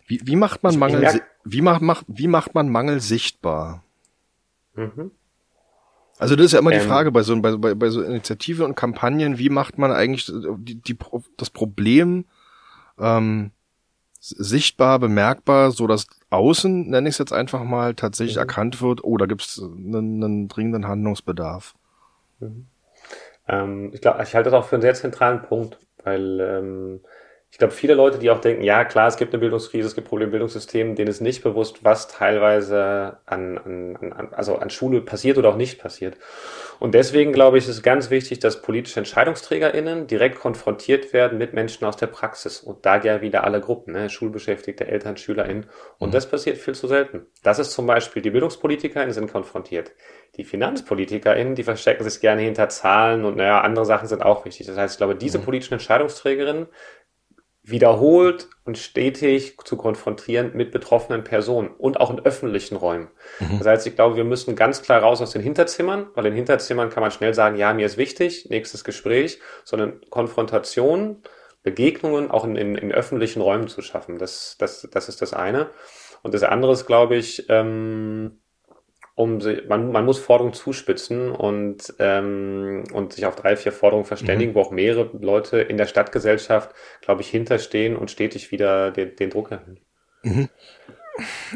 [0.08, 3.84] wie, wie macht man Mangel, wie macht, macht, wie macht man Mangel sichtbar?
[4.76, 5.12] Mhm.
[6.20, 8.66] Also das ist ja immer ähm, die Frage bei so, bei, bei, bei so Initiativen
[8.66, 10.98] und Kampagnen, wie macht man eigentlich die, die,
[11.38, 12.26] das Problem
[13.00, 13.52] ähm,
[14.20, 18.42] sichtbar, bemerkbar, so dass außen, nenne ich es jetzt einfach mal, tatsächlich mhm.
[18.42, 21.74] erkannt wird, oh, da gibt es einen, einen, dringenden Handlungsbedarf.
[22.40, 22.68] Mhm.
[23.48, 27.00] Ähm, ich glaube, ich halte das auch für einen sehr zentralen Punkt, weil ähm,
[27.52, 30.08] ich glaube, viele Leute, die auch denken, ja klar, es gibt eine Bildungskrise, es gibt
[30.08, 35.02] Probleme im Bildungssystem, denen ist nicht bewusst, was teilweise an, an, an, also an Schule
[35.02, 36.16] passiert oder auch nicht passiert.
[36.80, 41.54] Und deswegen glaube ich, ist es ganz wichtig, dass politische EntscheidungsträgerInnen direkt konfrontiert werden mit
[41.54, 42.62] Menschen aus der Praxis.
[42.62, 44.10] Und da ja wieder alle Gruppen, ne?
[44.10, 45.68] Schulbeschäftigte, Eltern, SchülerInnen.
[46.00, 46.14] Und mhm.
[46.14, 47.28] das passiert viel zu selten.
[47.44, 49.92] Das ist zum Beispiel, die BildungspolitikerInnen sind konfrontiert.
[50.38, 54.66] Die FinanzpolitikerInnen, die verstecken sich gerne hinter Zahlen und naja, andere Sachen sind auch wichtig.
[54.66, 55.44] Das heißt, ich glaube, diese mhm.
[55.44, 56.68] politischen Entscheidungsträgerinnen
[57.64, 63.10] wiederholt und stetig zu konfrontieren mit betroffenen Personen und auch in öffentlichen Räumen.
[63.40, 63.60] Mhm.
[63.60, 66.90] Das heißt, ich glaube, wir müssen ganz klar raus aus den Hinterzimmern, weil in Hinterzimmern
[66.90, 71.22] kann man schnell sagen, ja, mir ist wichtig, nächstes Gespräch, sondern Konfrontation,
[71.64, 74.18] Begegnungen auch in, in, in öffentlichen Räumen zu schaffen.
[74.18, 75.70] Das, das, das ist das eine.
[76.24, 78.42] Und das andere ist, glaube ich, ähm,
[79.16, 84.52] um man, man muss Forderungen zuspitzen und, ähm, und sich auf drei, vier Forderungen verständigen,
[84.52, 84.56] mhm.
[84.56, 86.72] wo auch mehrere Leute in der Stadtgesellschaft,
[87.02, 89.80] glaube ich, hinterstehen und stetig wieder den, den Druck erhöhen.
[90.24, 90.50] Mhm.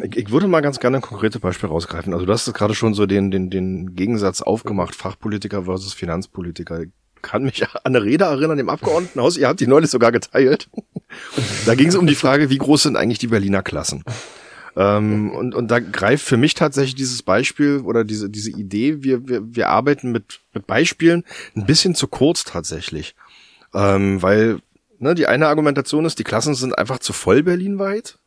[0.03, 2.13] Ich, ich würde mal ganz gerne ein konkretes Beispiel rausgreifen.
[2.13, 6.81] Also du hast gerade schon so den, den, den Gegensatz aufgemacht, Fachpolitiker versus Finanzpolitiker.
[6.81, 6.89] Ich
[7.21, 10.69] kann mich an eine Rede erinnern im Abgeordnetenhaus, ihr habt die neulich sogar geteilt.
[11.65, 14.03] da ging es um die Frage, wie groß sind eigentlich die Berliner Klassen?
[14.75, 19.27] Ähm, und, und da greift für mich tatsächlich dieses Beispiel oder diese, diese Idee, wir,
[19.27, 21.23] wir, wir arbeiten mit, mit Beispielen
[21.55, 23.15] ein bisschen zu kurz tatsächlich.
[23.73, 24.59] Ähm, weil
[24.99, 28.17] ne, die eine Argumentation ist, die Klassen sind einfach zu voll berlinweit,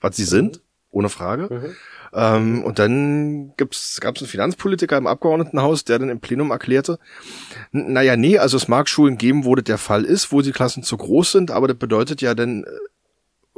[0.00, 0.60] was sie sind,
[0.90, 1.48] ohne Frage.
[1.50, 1.76] Mhm.
[2.12, 6.98] Ähm, und dann gibt's, gab's einen Finanzpolitiker im Abgeordnetenhaus, der dann im Plenum erklärte,
[7.72, 10.82] naja, nee, also es mag Schulen geben, wo das der Fall ist, wo die Klassen
[10.82, 12.66] zu groß sind, aber das bedeutet ja dann äh,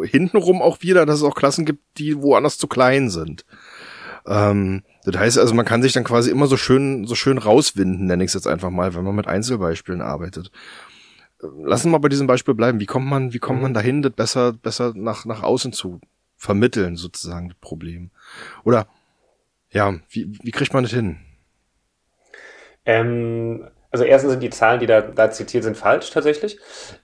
[0.05, 3.45] hintenrum auch wieder, dass es auch Klassen gibt, die woanders zu klein sind.
[4.27, 8.07] Ähm, das heißt also, man kann sich dann quasi immer so schön, so schön rauswinden,
[8.07, 10.51] nenne ich es jetzt einfach mal, wenn man mit Einzelbeispielen arbeitet.
[11.41, 12.79] Lassen wir bei diesem Beispiel bleiben.
[12.79, 13.63] Wie kommt man, wie kommt mhm.
[13.63, 16.01] man dahin, das besser, besser nach, nach außen zu
[16.37, 18.11] vermitteln, sozusagen, das Problem?
[18.63, 18.87] Oder,
[19.71, 21.19] ja, wie, wie kriegt man das hin?
[22.85, 26.59] Ähm, also erstens sind die Zahlen, die da, da zitiert sind, falsch tatsächlich.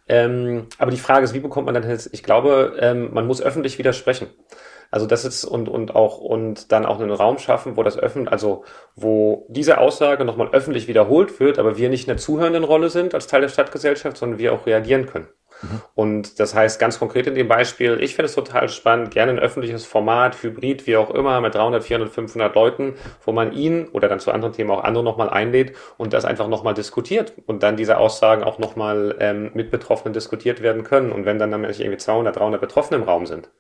[0.09, 3.43] Ähm, aber die Frage ist, wie bekommt man dann jetzt, ich glaube, ähm, man muss
[3.43, 4.29] öffentlich widersprechen.
[4.91, 8.33] Also das ist und, und auch und dann auch einen Raum schaffen, wo das öffentlich,
[8.33, 8.65] also
[8.97, 13.15] wo diese Aussage nochmal öffentlich wiederholt wird, aber wir nicht in der zuhörenden Rolle sind
[13.15, 15.29] als Teil der Stadtgesellschaft, sondern wir auch reagieren können.
[15.95, 19.39] Und das heißt ganz konkret in dem Beispiel, ich finde es total spannend, gerne ein
[19.39, 22.95] öffentliches Format, Hybrid, wie auch immer, mit 300, 400, 500 Leuten,
[23.25, 26.49] wo man ihn oder dann zu anderen Themen auch andere nochmal einlädt und das einfach
[26.49, 31.13] nochmal diskutiert und dann diese Aussagen auch nochmal ähm, mit Betroffenen diskutiert werden können.
[31.13, 33.51] Und wenn dann nämlich irgendwie 200, 300 Betroffene im Raum sind,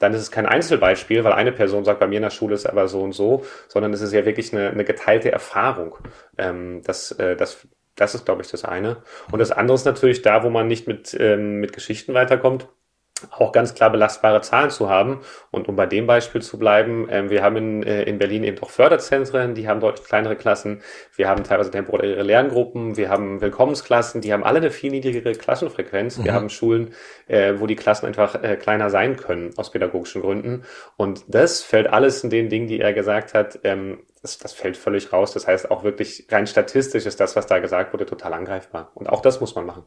[0.00, 2.66] dann ist es kein Einzelbeispiel, weil eine Person sagt, bei mir in der Schule ist
[2.66, 5.96] aber so und so, sondern es ist ja wirklich eine, eine geteilte Erfahrung.
[6.36, 8.98] Ähm, das, äh, das das ist, glaube ich, das eine.
[9.30, 12.68] Und das andere ist natürlich da, wo man nicht mit, ähm, mit Geschichten weiterkommt,
[13.30, 15.20] auch ganz klar belastbare Zahlen zu haben.
[15.50, 18.58] Und um bei dem Beispiel zu bleiben, ähm, wir haben in, äh, in Berlin eben
[18.58, 20.82] doch Förderzentren, die haben deutlich kleinere Klassen.
[21.14, 26.18] Wir haben teilweise temporäre Lerngruppen, wir haben Willkommensklassen, die haben alle eine viel niedrigere Klassenfrequenz.
[26.18, 26.24] Mhm.
[26.24, 26.92] Wir haben Schulen,
[27.28, 30.64] äh, wo die Klassen einfach äh, kleiner sein können aus pädagogischen Gründen.
[30.96, 34.78] Und das fällt alles in den Dingen, die er gesagt hat, ähm, das, das fällt
[34.78, 35.34] völlig raus.
[35.34, 38.90] Das heißt, auch wirklich rein statistisch ist das, was da gesagt wurde, total angreifbar.
[38.94, 39.82] Und auch das muss man machen.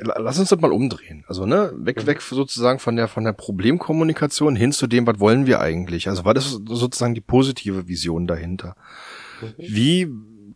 [0.00, 1.26] Lass uns das mal umdrehen.
[1.28, 2.06] Also, ne, weg, mhm.
[2.06, 6.08] weg sozusagen von der, von der Problemkommunikation hin zu dem, was wollen wir eigentlich?
[6.08, 8.74] Also, war das sozusagen die positive Vision dahinter?
[9.42, 9.54] Mhm.
[9.58, 10.10] Wie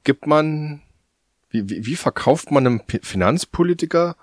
[0.04, 0.81] gibt man,
[1.50, 4.16] wie, wie, wie verkauft man einem Finanzpolitiker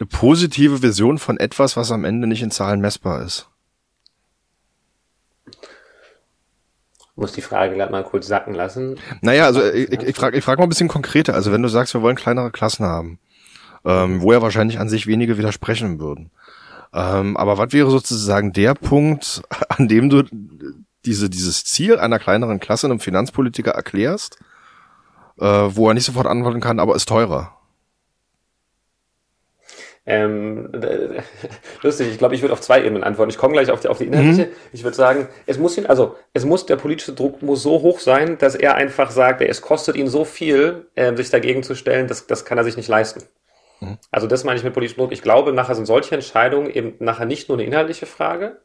[0.00, 3.51] eine positive Vision von etwas, was am Ende nicht in Zahlen messbar ist?
[7.14, 8.98] Muss die Frage gerade mal kurz sacken lassen.
[9.20, 11.34] Naja, also ich, ich, ich frage ich frag mal ein bisschen konkreter.
[11.34, 13.18] Also wenn du sagst, wir wollen kleinere Klassen haben,
[13.84, 16.30] ähm, wo ja wahrscheinlich an sich wenige widersprechen würden.
[16.94, 20.24] Ähm, aber was wäre sozusagen der Punkt, an dem du
[21.04, 24.38] diese, dieses Ziel einer kleineren Klasse einem Finanzpolitiker erklärst,
[25.38, 27.56] äh, wo er nicht sofort antworten kann, aber ist teurer?
[30.04, 30.70] Ähm,
[31.82, 33.30] lustig, ich glaube, ich würde auf zwei Ebenen antworten.
[33.30, 34.46] Ich komme gleich auf die, auf die inhaltliche.
[34.46, 34.52] Mhm.
[34.72, 38.00] Ich würde sagen, es muss ihn, also es muss, der politische Druck muss so hoch
[38.00, 42.08] sein, dass er einfach sagt, es kostet ihn so viel, äh, sich dagegen zu stellen,
[42.08, 43.22] das, das kann er sich nicht leisten.
[43.80, 43.98] Mhm.
[44.10, 45.12] Also das meine ich mit politischem Druck.
[45.12, 48.60] Ich glaube, nachher sind solche Entscheidungen eben nachher nicht nur eine inhaltliche Frage,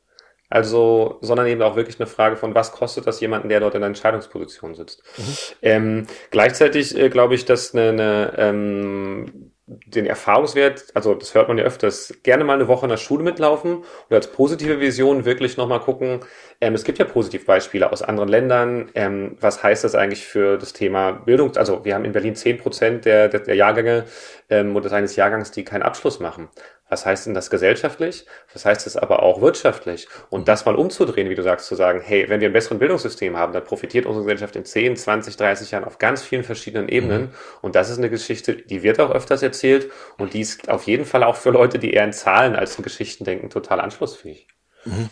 [0.50, 3.82] also, sondern eben auch wirklich eine Frage von, was kostet das jemanden, der dort in
[3.82, 5.04] der Entscheidungsposition sitzt.
[5.17, 5.38] Mhm.
[5.62, 11.58] Ähm, gleichzeitig äh, glaube ich, dass eine, eine ähm, den Erfahrungswert, also das hört man
[11.58, 15.58] ja öfters, gerne mal eine Woche in der Schule mitlaufen und als positive Vision wirklich
[15.58, 16.22] nochmal gucken,
[16.62, 20.72] ähm, es gibt ja Positivbeispiele aus anderen Ländern, ähm, was heißt das eigentlich für das
[20.72, 24.06] Thema Bildung, also wir haben in Berlin zehn Prozent der, der, der Jahrgänge
[24.50, 26.48] ähm, oder eines Jahrgangs, die keinen Abschluss machen.
[26.89, 28.26] Was heißt denn das gesellschaftlich?
[28.54, 30.08] Was heißt es aber auch wirtschaftlich?
[30.30, 33.36] Und das mal umzudrehen, wie du sagst, zu sagen, hey, wenn wir ein besseres Bildungssystem
[33.36, 37.23] haben, dann profitiert unsere Gesellschaft in 10, 20, 30 Jahren auf ganz vielen verschiedenen Ebenen.
[37.23, 37.30] Mhm.
[37.62, 41.06] Und das ist eine Geschichte, die wird auch öfters erzählt und die ist auf jeden
[41.06, 44.47] Fall auch für Leute, die eher in Zahlen als in Geschichten denken, total anschlussfähig.
[44.86, 45.10] Mhm.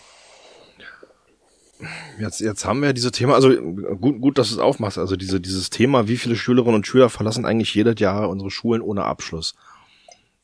[2.19, 5.41] Jetzt, jetzt haben wir diese Thema, also gut, gut, dass du es aufmachst, also diese,
[5.41, 9.55] dieses Thema, wie viele Schülerinnen und Schüler verlassen eigentlich jedes Jahr unsere Schulen ohne Abschluss?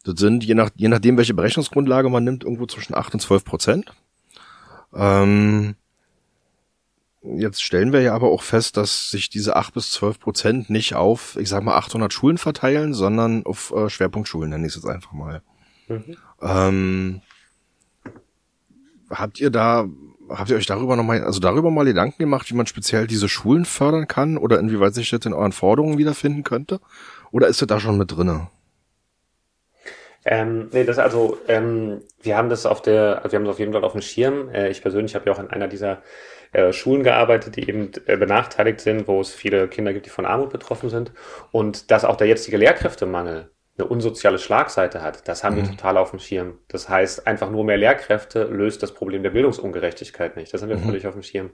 [0.03, 3.45] Das sind, je, nach, je nachdem, welche Berechnungsgrundlage man nimmt, irgendwo zwischen 8 und 12
[3.45, 3.93] Prozent.
[4.93, 5.75] Ähm,
[7.21, 10.95] jetzt stellen wir ja aber auch fest, dass sich diese 8 bis 12 Prozent nicht
[10.95, 14.91] auf, ich sag mal, 800 Schulen verteilen, sondern auf äh, Schwerpunktschulen, nenne ich es jetzt
[14.91, 15.41] einfach mal.
[15.87, 16.17] Mhm.
[16.41, 17.21] Ähm,
[19.09, 19.87] habt ihr da,
[20.29, 23.65] habt ihr euch darüber nochmal, also darüber mal Gedanken gemacht, wie man speziell diese Schulen
[23.65, 26.79] fördern kann oder inwieweit sich das in euren Forderungen wiederfinden könnte?
[27.31, 28.49] Oder ist das da schon mit drinne?
[30.23, 33.59] Ähm, nee, das also, ähm, wir haben das auf der, also wir haben das auf
[33.59, 34.49] jeden Fall auf dem Schirm.
[34.49, 36.01] Äh, ich persönlich habe ja auch in einer dieser
[36.51, 40.25] äh, Schulen gearbeitet, die eben äh, benachteiligt sind, wo es viele Kinder gibt, die von
[40.25, 41.11] Armut betroffen sind.
[41.51, 45.61] Und dass auch der jetzige Lehrkräftemangel eine unsoziale Schlagseite hat, das haben mhm.
[45.61, 46.59] wir total auf dem Schirm.
[46.67, 50.53] Das heißt, einfach nur mehr Lehrkräfte löst das Problem der Bildungsungerechtigkeit nicht.
[50.53, 50.83] Das haben wir mhm.
[50.83, 51.51] völlig auf dem Schirm.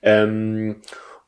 [0.00, 0.80] Ähm,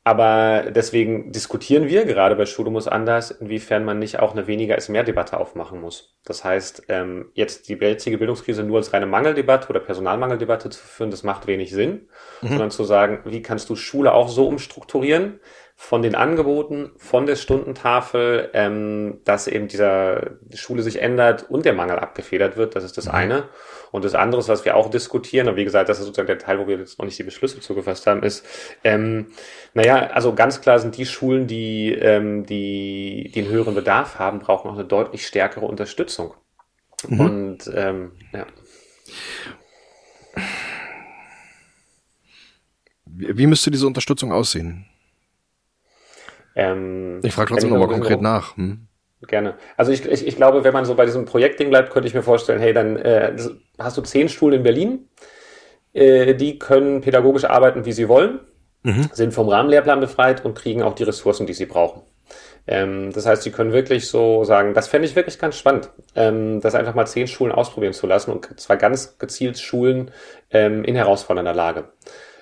[0.06, 4.76] aber deswegen diskutieren wir gerade bei Schule muss anders, inwiefern man nicht auch eine weniger
[4.76, 6.14] ist mehr Debatte aufmachen muss.
[6.26, 11.10] Das heißt, ähm, jetzt die jetzige Bildungskrise nur als reine Mangeldebatte oder Personalmangeldebatte zu führen,
[11.10, 12.08] das macht wenig Sinn,
[12.42, 12.48] mhm.
[12.48, 15.40] sondern zu sagen, wie kannst du Schule auch so umstrukturieren,
[15.76, 21.64] von den Angeboten, von der Stundentafel, ähm, dass eben dieser die Schule sich ändert und
[21.64, 22.76] der Mangel abgefedert wird.
[22.76, 23.14] Das ist das mhm.
[23.14, 23.48] eine.
[23.94, 26.58] Und das andere, was wir auch diskutieren, und wie gesagt, das ist sozusagen der Teil,
[26.58, 28.44] wo wir jetzt noch nicht die Beschlüsse zugefasst haben, ist,
[28.82, 29.26] ähm,
[29.72, 34.40] naja, also ganz klar sind die Schulen, die, ähm, die, die einen höheren Bedarf haben,
[34.40, 36.34] brauchen auch eine deutlich stärkere Unterstützung.
[37.06, 37.20] Mhm.
[37.20, 38.46] Und ähm, ja.
[43.04, 44.86] Wie müsste diese Unterstützung aussehen?
[46.56, 48.56] Ähm, ich frage trotzdem nochmal konkret nach.
[48.56, 48.88] Hm?
[49.26, 49.54] Gerne.
[49.76, 52.22] Also ich, ich, ich glaube, wenn man so bei diesem Projektding bleibt, könnte ich mir
[52.22, 53.36] vorstellen, hey, dann äh,
[53.78, 55.08] hast du zehn Schulen in Berlin,
[55.92, 58.40] äh, die können pädagogisch arbeiten, wie sie wollen,
[58.82, 59.08] mhm.
[59.12, 62.02] sind vom Rahmenlehrplan befreit und kriegen auch die Ressourcen, die sie brauchen.
[62.66, 66.60] Ähm, das heißt, sie können wirklich so sagen, das fände ich wirklich ganz spannend, ähm,
[66.60, 70.10] das einfach mal zehn Schulen ausprobieren zu lassen und zwar ganz gezielt Schulen
[70.50, 71.90] ähm, in herausfordernder Lage.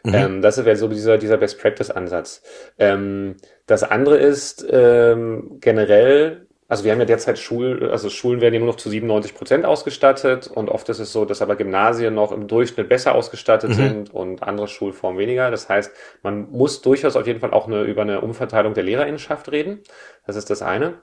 [0.04, 0.14] Mhm.
[0.14, 2.42] Ähm, das wäre so dieser, dieser Best Practice Ansatz.
[2.78, 8.54] Ähm, das andere ist ähm, generell, also wir haben ja derzeit Schulen, also Schulen werden
[8.54, 12.14] ja nur noch zu 97 Prozent ausgestattet und oft ist es so, dass aber Gymnasien
[12.14, 13.74] noch im Durchschnitt besser ausgestattet mhm.
[13.74, 15.50] sind und andere Schulformen weniger.
[15.50, 19.52] Das heißt, man muss durchaus auf jeden Fall auch eine, über eine Umverteilung der Lehrerinnenschaft
[19.52, 19.82] reden.
[20.26, 21.02] Das ist das eine.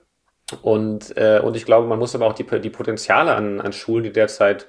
[0.64, 4.06] Und, äh, und ich glaube, man muss aber auch die, die Potenziale an, an Schulen,
[4.06, 4.66] die derzeit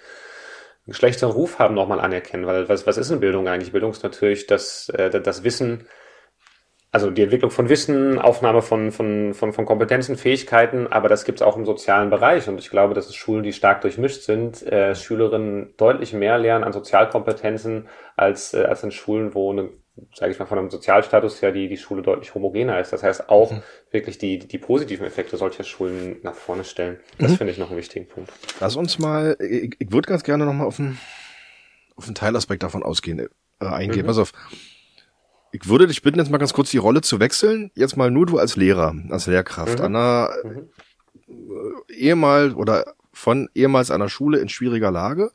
[0.84, 2.44] einen schlechteren Ruf haben, nochmal anerkennen.
[2.44, 3.72] Weil was, was ist eine Bildung eigentlich?
[3.72, 5.86] Bildung ist natürlich das, äh, das Wissen,
[6.92, 11.40] also die Entwicklung von Wissen, Aufnahme von, von, von, von Kompetenzen, Fähigkeiten, aber das gibt
[11.40, 12.48] es auch im sozialen Bereich.
[12.48, 16.64] Und ich glaube, dass es Schulen, die stark durchmischt sind, äh, Schülerinnen deutlich mehr lernen
[16.64, 19.70] an Sozialkompetenzen als, äh, als in Schulen, wo eine
[20.14, 22.92] sage ich mal, von einem Sozialstatus her die, die Schule deutlich homogener ist.
[22.92, 23.62] Das heißt auch mhm.
[23.90, 26.98] wirklich die, die positiven Effekte solcher Schulen nach vorne stellen.
[27.18, 27.36] Das mhm.
[27.36, 28.32] finde ich noch einen wichtigen Punkt.
[28.60, 30.98] Lass uns mal, ich, ich würde ganz gerne nochmal auf einen,
[31.96, 34.02] auf einen Teilaspekt davon ausgehen, äh, eingehen.
[34.02, 34.06] Mhm.
[34.06, 34.32] Pass auf.
[35.52, 37.70] Ich würde dich bitten, jetzt mal ganz kurz die Rolle zu wechseln.
[37.74, 39.78] Jetzt mal nur du als Lehrer, als Lehrkraft.
[39.78, 39.84] Mhm.
[39.84, 40.68] An einer mhm.
[41.28, 45.32] äh, ehemal oder von ehemals einer Schule in schwieriger Lage.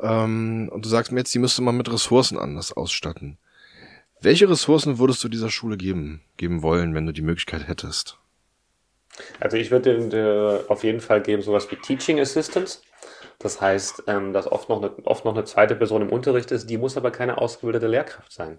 [0.00, 3.38] Ähm, und du sagst mir jetzt, die müsste man mit Ressourcen anders ausstatten.
[4.20, 8.18] Welche Ressourcen würdest du dieser Schule geben, geben wollen, wenn du die Möglichkeit hättest?
[9.38, 12.78] Also ich würde auf jeden Fall geben sowas wie Teaching Assistance.
[13.38, 16.68] Das heißt, ähm, dass oft noch, eine, oft noch eine zweite Person im Unterricht ist,
[16.70, 18.58] die muss aber keine ausgebildete Lehrkraft sein.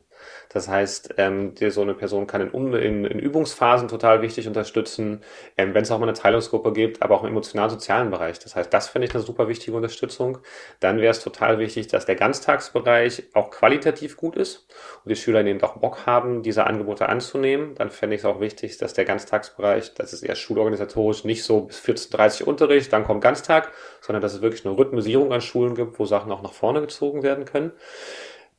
[0.49, 5.21] Das heißt, ähm, so eine Person kann in, in, in Übungsphasen total wichtig unterstützen,
[5.57, 8.39] ähm, wenn es auch mal eine Teilungsgruppe gibt, aber auch im emotional-sozialen Bereich.
[8.39, 10.39] Das heißt, das finde ich eine super wichtige Unterstützung.
[10.79, 14.67] Dann wäre es total wichtig, dass der Ganztagsbereich auch qualitativ gut ist
[15.03, 17.75] und die Schüler eben auch Bock haben, diese Angebote anzunehmen.
[17.75, 21.61] Dann fände ich es auch wichtig, dass der Ganztagsbereich, das ist eher schulorganisatorisch, nicht so
[21.61, 25.99] bis 14.30 Unterricht, dann kommt Ganztag, sondern dass es wirklich eine Rhythmisierung an Schulen gibt,
[25.99, 27.71] wo Sachen auch nach vorne gezogen werden können.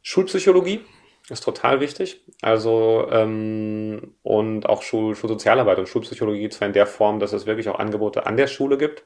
[0.03, 0.81] Schulpsychologie
[1.29, 2.25] ist total wichtig.
[2.43, 7.69] Also ähm, und auch Schul Schulsozialarbeit und Schulpsychologie zwar in der Form, dass es wirklich
[7.69, 9.05] auch Angebote an der Schule gibt.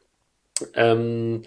[0.75, 1.43] Ähm,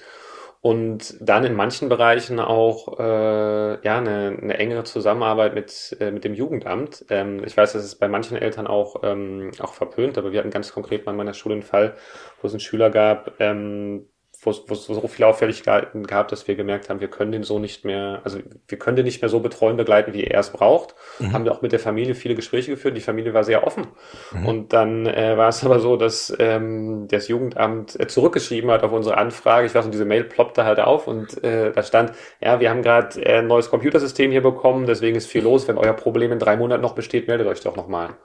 [0.62, 6.24] und dann in manchen Bereichen auch äh, ja eine, eine engere Zusammenarbeit mit äh, mit
[6.24, 7.06] dem Jugendamt.
[7.10, 10.52] Ähm, ich weiß, das ist bei manchen Eltern auch ähm, auch verpönt, aber wir hatten
[10.52, 11.96] ganz konkret mal in meiner Schule einen Fall,
[12.42, 14.08] wo es einen Schüler gab, ähm,
[14.46, 17.86] wo es so viele Auffälligkeiten gab, dass wir gemerkt haben, wir können den so nicht
[17.86, 20.96] mehr, also wir können den nicht mehr so betreuen, begleiten, wie er es braucht.
[21.20, 21.34] Mhm.
[21.34, 22.98] Haben wir auch mit der Familie viele Gespräche geführt.
[22.98, 23.88] Die Familie war sehr offen.
[24.32, 24.46] Mhm.
[24.46, 28.92] Und dann äh, war es aber so, dass ähm, das Jugendamt äh, zurückgeschrieben hat auf
[28.92, 29.68] unsere Anfrage.
[29.68, 32.82] Ich weiß nicht, diese Mail ploppte halt auf und äh, da stand, ja, wir haben
[32.82, 35.68] gerade äh, ein neues Computersystem hier bekommen, deswegen ist viel los.
[35.68, 38.16] Wenn euer Problem in drei Monaten noch besteht, meldet euch doch nochmal.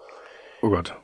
[0.62, 0.94] Oh Gott.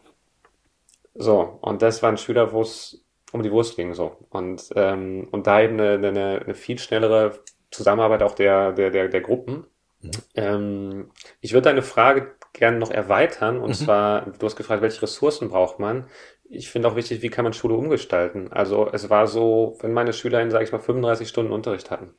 [1.14, 3.03] So, und das war ein Schüler, wo es
[3.34, 4.16] um die Wurst ging so.
[4.30, 7.40] Und, ähm, und da eben eine, eine, eine viel schnellere
[7.72, 9.66] Zusammenarbeit auch der, der, der, der Gruppen.
[10.00, 10.10] Mhm.
[10.36, 13.58] Ähm, ich würde deine Frage gerne noch erweitern.
[13.58, 13.74] Und mhm.
[13.74, 16.06] zwar, du hast gefragt, welche Ressourcen braucht man?
[16.48, 18.52] Ich finde auch wichtig, wie kann man Schule umgestalten?
[18.52, 22.14] Also es war so, wenn meine SchülerInnen, sage ich mal, 35 Stunden Unterricht hatten,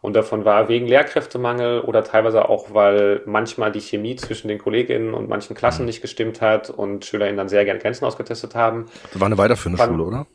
[0.00, 5.14] und davon war wegen Lehrkräftemangel oder teilweise auch, weil manchmal die Chemie zwischen den KollegInnen
[5.14, 8.86] und manchen Klassen nicht gestimmt hat und SchülerInnen dann sehr gerne Grenzen ausgetestet haben.
[9.12, 10.26] Das war eine weiterführende Schule, oder?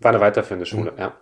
[0.00, 0.98] War eine weiterführende Schule, mhm.
[0.98, 1.14] ja.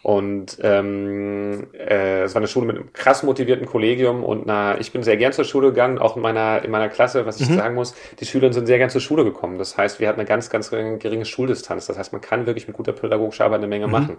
[0.00, 4.92] Und ähm, äh, es war eine Schule mit einem krass motivierten Kollegium und einer, ich
[4.92, 7.56] bin sehr gern zur Schule gegangen, auch in meiner, in meiner Klasse, was ich mhm.
[7.56, 9.58] sagen muss, die Schülerinnen sind sehr gern zur Schule gekommen.
[9.58, 11.86] Das heißt, wir hatten eine ganz, ganz geringe Schuldistanz.
[11.86, 13.92] Das heißt, man kann wirklich mit guter pädagogischer Arbeit eine Menge mhm.
[13.92, 14.16] machen.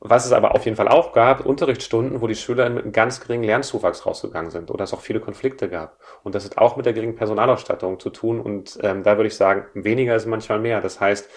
[0.00, 3.20] Was es aber auf jeden Fall auch gab, Unterrichtsstunden, wo die Schüler mit einem ganz
[3.20, 5.98] geringen Lernzuwachs rausgegangen sind oder es auch viele Konflikte gab.
[6.22, 8.40] Und das hat auch mit der geringen Personalausstattung zu tun.
[8.40, 10.80] Und ähm, da würde ich sagen, weniger ist manchmal mehr.
[10.82, 11.30] Das heißt,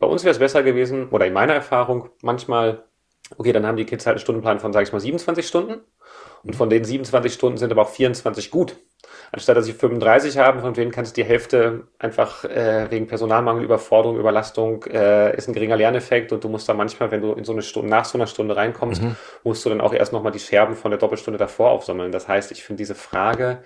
[0.00, 2.84] bei uns wäre es besser gewesen, oder in meiner Erfahrung, manchmal
[3.36, 5.80] okay, dann haben die Kids halt einen Stundenplan von, sage ich mal, 27 Stunden.
[6.42, 8.76] Und von den 27 Stunden sind aber auch 24 gut.
[9.32, 13.64] Anstatt dass sie 35 haben, von denen kannst du die Hälfte einfach äh, wegen Personalmangel,
[13.64, 17.44] Überforderung, Überlastung, äh, ist ein geringer Lerneffekt und du musst da manchmal, wenn du in
[17.44, 19.16] so eine Stunde, nach so einer Stunde reinkommst, mhm.
[19.44, 22.10] musst du dann auch erst nochmal die Scherben von der Doppelstunde davor aufsammeln.
[22.10, 23.62] Das heißt, ich finde diese Frage,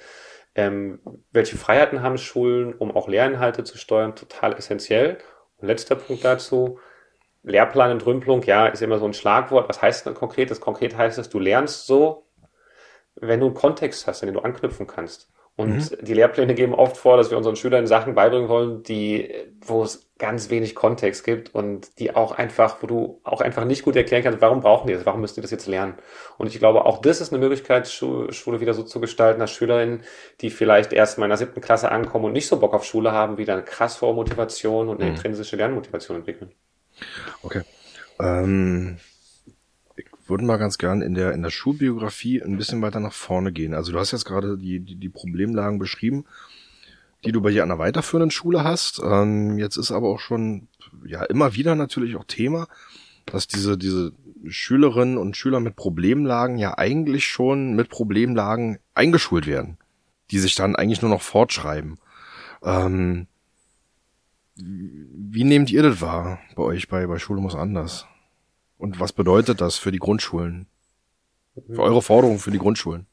[0.55, 1.01] ähm,
[1.33, 5.18] welche Freiheiten haben Schulen, um auch Lerninhalte zu steuern, total essentiell.
[5.59, 6.79] Und letzter Punkt dazu,
[7.43, 9.68] Lehrplanentrümpelung, ja, ist immer so ein Schlagwort.
[9.68, 10.51] Was heißt das konkret?
[10.51, 12.24] Das konkret heißt es, du lernst so,
[13.17, 15.29] wenn du einen Kontext hast, an den du anknüpfen kannst.
[15.57, 16.05] Und mhm.
[16.05, 20.11] die Lehrpläne geben oft vor, dass wir unseren Schülern Sachen beibringen wollen, die, wo es
[20.19, 24.25] ganz wenig Kontext gibt und die auch einfach, wo du auch einfach nicht gut erklären
[24.25, 25.95] kannst, warum brauchen die das, warum müssen die das jetzt lernen?
[26.39, 30.03] Und ich glaube, auch das ist eine Möglichkeit, Schule wieder so zu gestalten, dass Schülerinnen,
[30.41, 33.12] die vielleicht erst mal in der siebten Klasse ankommen und nicht so Bock auf Schule
[33.12, 35.17] haben, wieder eine krass hohe Motivation und eine mhm.
[35.17, 36.51] intrinsische Lernmotivation entwickeln.
[37.43, 37.62] Okay.
[38.21, 38.99] Ähm,
[40.27, 43.75] würde mal ganz gern in der, in der Schulbiografie ein bisschen weiter nach vorne gehen.
[43.75, 46.25] Also du hast jetzt gerade die, die, die Problemlagen beschrieben,
[47.25, 49.01] die du bei dir an einer weiterführenden Schule hast.
[49.05, 50.68] Ähm, jetzt ist aber auch schon,
[51.05, 52.68] ja, immer wieder natürlich auch Thema,
[53.27, 54.12] dass diese, diese
[54.47, 59.79] Schülerinnen und Schüler mit Problemlagen ja eigentlich schon mit Problemlagen eingeschult werden,
[60.31, 61.99] die sich dann eigentlich nur noch fortschreiben.
[62.62, 63.27] Ähm,
[64.57, 68.07] wie nehmt ihr das wahr bei euch bei, bei Schule muss anders?
[68.85, 70.66] Und was bedeutet das für die Grundschulen?
[71.72, 73.07] Für eure Forderungen für die Grundschulen?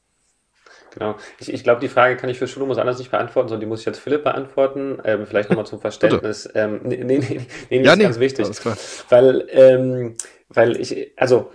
[0.92, 1.16] Genau.
[1.38, 3.66] Ich, ich glaube, die Frage kann ich für Schule muss anders nicht beantworten, sondern die
[3.66, 4.98] muss ich jetzt Philipp beantworten.
[5.02, 6.46] Ähm, vielleicht nochmal zum Verständnis.
[6.54, 8.46] ähm, nee, nee, nee, nee, ja, ist nee, ganz wichtig.
[9.08, 10.14] Weil, ähm,
[10.50, 11.50] weil ich, also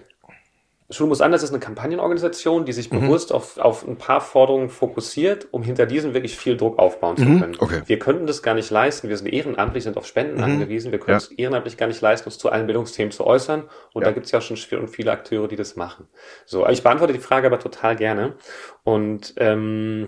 [0.90, 3.02] Schule muss anders ist eine Kampagnenorganisation, die sich mhm.
[3.02, 7.26] bewusst auf, auf ein paar Forderungen fokussiert, um hinter diesen wirklich viel Druck aufbauen zu
[7.26, 7.42] mhm.
[7.42, 7.58] können.
[7.60, 7.82] Okay.
[7.86, 9.10] Wir könnten das gar nicht leisten.
[9.10, 10.44] Wir sind ehrenamtlich, sind auf Spenden mhm.
[10.44, 10.94] angewiesen.
[10.94, 11.26] Wir können ja.
[11.26, 13.64] es ehrenamtlich gar nicht leisten, uns zu allen Bildungsthemen zu äußern.
[13.94, 14.08] Und ja.
[14.08, 16.08] da gibt es ja schon viele Akteure, die das machen.
[16.46, 18.36] So, ich beantworte die Frage aber total gerne.
[18.86, 20.08] Und ähm,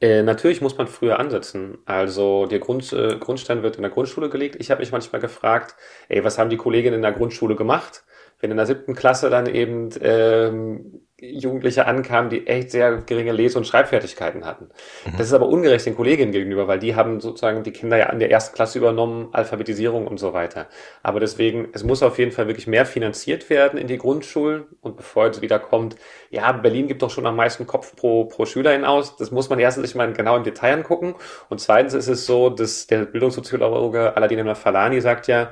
[0.00, 1.78] äh, natürlich muss man früher ansetzen.
[1.86, 4.56] Also der Grund, äh, Grundstein wird in der Grundschule gelegt.
[4.60, 5.74] Ich habe mich manchmal gefragt,
[6.08, 8.04] ey, was haben die Kolleginnen in der Grundschule gemacht?
[8.44, 13.56] Wenn in der siebten Klasse dann eben ähm, Jugendliche ankamen, die echt sehr geringe Lese-
[13.56, 14.66] und Schreibfertigkeiten hatten.
[15.06, 15.12] Mhm.
[15.16, 18.18] Das ist aber ungerecht den Kolleginnen gegenüber, weil die haben sozusagen die Kinder ja an
[18.18, 20.66] der ersten Klasse übernommen, Alphabetisierung und so weiter.
[21.02, 24.64] Aber deswegen, es muss auf jeden Fall wirklich mehr finanziert werden in die Grundschulen.
[24.82, 25.96] Und bevor jetzt wieder kommt,
[26.28, 29.16] ja, Berlin gibt doch schon am meisten Kopf pro, pro Schülerin aus.
[29.16, 31.14] Das muss man erstens sich mal genau im Detail angucken.
[31.48, 35.50] Und zweitens ist es so, dass der Bildungssoziologe Aladin Falani sagt ja,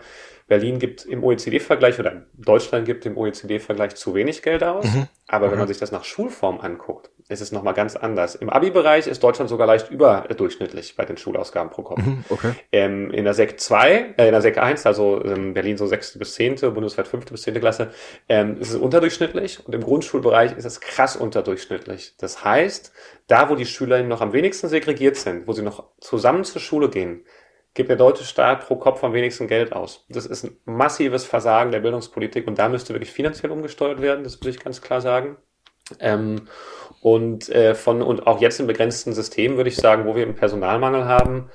[0.48, 4.84] Berlin gibt im OECD-Vergleich oder Deutschland gibt im OECD-Vergleich zu wenig Geld aus.
[4.84, 5.08] Mhm.
[5.26, 5.52] Aber mhm.
[5.52, 8.34] wenn man sich das nach Schulform anguckt, ist es nochmal ganz anders.
[8.34, 11.98] Im Abi-Bereich ist Deutschland sogar leicht überdurchschnittlich bei den Schulausgaben pro Kopf.
[11.98, 12.24] Mhm.
[12.28, 12.52] Okay.
[12.70, 16.18] Ähm, in der Sek 2, äh, in der Sek 1, also ähm, Berlin so sechste
[16.18, 17.90] bis zehnte, bundesweit fünfte bis zehnte Klasse,
[18.28, 22.14] ähm, ist es unterdurchschnittlich und im Grundschulbereich ist es krass unterdurchschnittlich.
[22.18, 22.92] Das heißt,
[23.26, 26.90] da wo die Schülerinnen noch am wenigsten segregiert sind, wo sie noch zusammen zur Schule
[26.90, 27.24] gehen,
[27.74, 30.04] gibt der deutsche Staat pro Kopf am wenigsten Geld aus.
[30.08, 34.42] Das ist ein massives Versagen der Bildungspolitik und da müsste wirklich finanziell umgesteuert werden, das
[34.42, 35.36] will ich ganz klar sagen.
[35.98, 36.48] Ähm,
[37.00, 40.36] und äh, von und auch jetzt im begrenzten System würde ich sagen, wo wir einen
[40.36, 41.50] Personalmangel haben,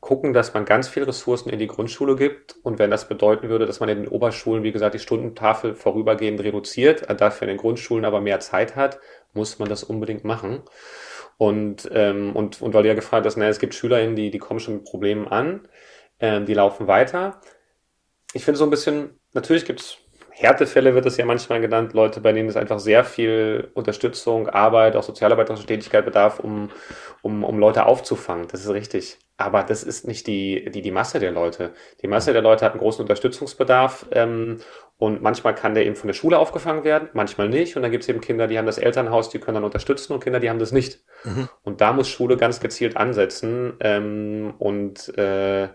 [0.00, 3.64] gucken, dass man ganz viel Ressourcen in die Grundschule gibt und wenn das bedeuten würde,
[3.64, 8.04] dass man in den Oberschulen, wie gesagt, die Stundentafel vorübergehend reduziert, dafür in den Grundschulen
[8.04, 9.00] aber mehr Zeit hat,
[9.32, 10.62] muss man das unbedingt machen.
[11.36, 14.38] Und, ähm, und, und weil du ja gefragt hast, naja, es gibt SchülerInnen, die, die
[14.38, 15.68] kommen schon mit Problemen an,
[16.20, 17.40] ähm, die laufen weiter.
[18.32, 19.98] Ich finde so ein bisschen, natürlich gibt's
[20.36, 24.96] Härtefälle wird es ja manchmal genannt, Leute, bei denen es einfach sehr viel Unterstützung, Arbeit,
[24.96, 26.70] auch sozialarbeiterische Tätigkeit bedarf, um,
[27.22, 28.48] um, um Leute aufzufangen.
[28.48, 29.18] Das ist richtig.
[29.36, 31.72] Aber das ist nicht die, die, die Masse der Leute.
[32.02, 34.58] Die Masse der Leute hat einen großen Unterstützungsbedarf ähm,
[34.96, 37.74] und manchmal kann der eben von der Schule aufgefangen werden, manchmal nicht.
[37.74, 40.22] Und dann gibt es eben Kinder, die haben das Elternhaus, die können dann unterstützen und
[40.22, 41.00] Kinder, die haben das nicht.
[41.24, 41.48] Mhm.
[41.62, 45.68] Und da muss Schule ganz gezielt ansetzen ähm, und äh,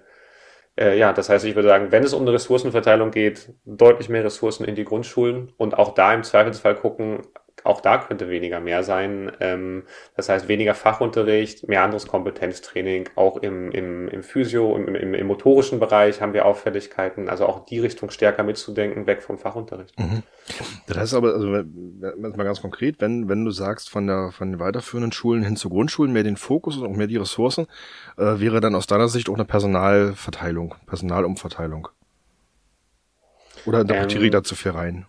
[0.79, 4.23] äh, ja, das heißt, ich würde sagen, wenn es um eine Ressourcenverteilung geht, deutlich mehr
[4.23, 7.23] Ressourcen in die Grundschulen und auch da im Zweifelsfall gucken,
[7.65, 9.31] auch da könnte weniger mehr sein.
[9.39, 9.83] Ähm,
[10.15, 15.27] das heißt, weniger Fachunterricht, mehr anderes Kompetenztraining, auch im, im, im Physio, im, im, im
[15.27, 19.97] motorischen Bereich haben wir Auffälligkeiten, also auch die Richtung stärker mitzudenken, weg vom Fachunterricht.
[19.99, 20.23] Mhm.
[20.87, 24.59] Das heißt aber, also mal ganz konkret, wenn, wenn du sagst, von der von den
[24.59, 27.67] weiterführenden Schulen hin zu Grundschulen mehr den Fokus und auch mehr die Ressourcen,
[28.17, 31.89] äh, wäre dann aus deiner Sicht auch eine Personalverteilung, Personalumverteilung.
[33.65, 35.05] Oder interpretiere ähm, ich da zu viel rein?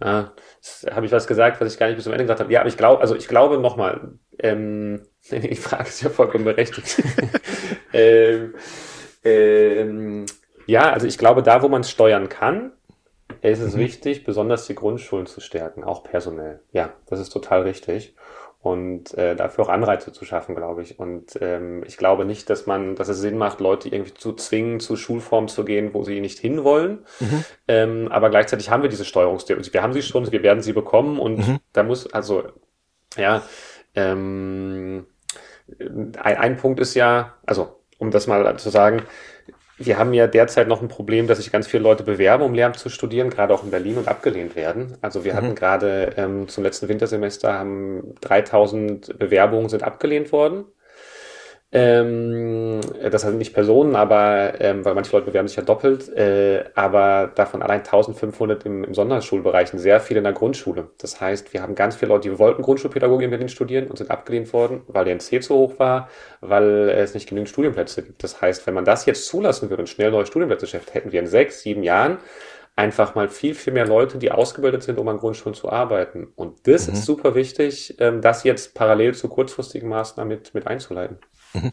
[0.00, 0.32] Ah,
[0.90, 2.52] habe ich was gesagt, was ich gar nicht bis zum Ende gesagt habe.
[2.52, 7.02] Ja, aber ich glaube, also ich glaube nochmal, ähm, die Frage ist ja vollkommen berechtigt.
[7.92, 8.54] ähm,
[9.24, 10.26] ähm,
[10.66, 12.72] ja, also ich glaube, da, wo man es steuern kann,
[13.42, 13.80] ist es mhm.
[13.80, 16.60] wichtig, besonders die Grundschulen zu stärken, auch personell.
[16.72, 18.14] Ja, das ist total richtig
[18.64, 20.98] und äh, dafür auch Anreize zu schaffen, glaube ich.
[20.98, 24.80] Und ähm, ich glaube nicht, dass man, dass es Sinn macht, Leute irgendwie zu zwingen,
[24.80, 27.04] zu Schulformen zu gehen, wo sie nicht hinwollen.
[27.20, 27.44] Mhm.
[27.68, 29.70] Ähm, aber gleichzeitig haben wir diese Steuerungstheorie.
[29.70, 31.58] Wir haben sie schon, wir werden sie bekommen und mhm.
[31.74, 32.44] da muss, also,
[33.18, 33.42] ja,
[33.94, 35.04] ähm,
[35.78, 39.02] ein, ein Punkt ist ja, also, um das mal zu sagen,
[39.76, 42.78] wir haben ja derzeit noch ein Problem, dass sich ganz viele Leute bewerben, um Lehramt
[42.78, 44.96] zu studieren, gerade auch in Berlin und abgelehnt werden.
[45.00, 45.36] Also wir mhm.
[45.36, 50.64] hatten gerade ähm, zum letzten Wintersemester haben 3000 Bewerbungen sind abgelehnt worden.
[51.76, 56.62] Ähm, das sind nicht Personen, aber ähm, weil manche Leute bewerben sich ja doppelt, äh,
[56.76, 60.90] aber davon allein 1500 im, im Sonderschulbereich und sehr viele in der Grundschule.
[60.98, 64.08] Das heißt, wir haben ganz viele Leute, die wollten Grundschulpädagogik in Berlin studieren und sind
[64.12, 66.08] abgelehnt worden, weil der NC zu hoch war,
[66.40, 68.22] weil es nicht genügend Studienplätze gibt.
[68.22, 71.18] Das heißt, wenn man das jetzt zulassen würde und schnell neue Studienplätze schafft, hätten wir
[71.18, 72.18] in sechs, sieben Jahren
[72.76, 76.28] einfach mal viel, viel mehr Leute, die ausgebildet sind, um an Grundschulen zu arbeiten.
[76.36, 76.94] Und das mhm.
[76.94, 81.18] ist super wichtig, ähm, das jetzt parallel zu kurzfristigen Maßnahmen mit, mit einzuleiten.
[81.54, 81.70] Mhm.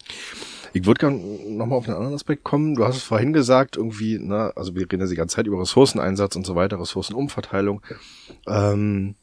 [0.74, 2.76] Ich würde gerne nochmal auf einen anderen Aspekt kommen.
[2.76, 5.60] Du hast es vorhin gesagt, irgendwie, ne, also wir reden ja die ganze Zeit über
[5.60, 7.82] Ressourceneinsatz und so weiter, Ressourcenumverteilung.
[8.48, 9.16] Ähm,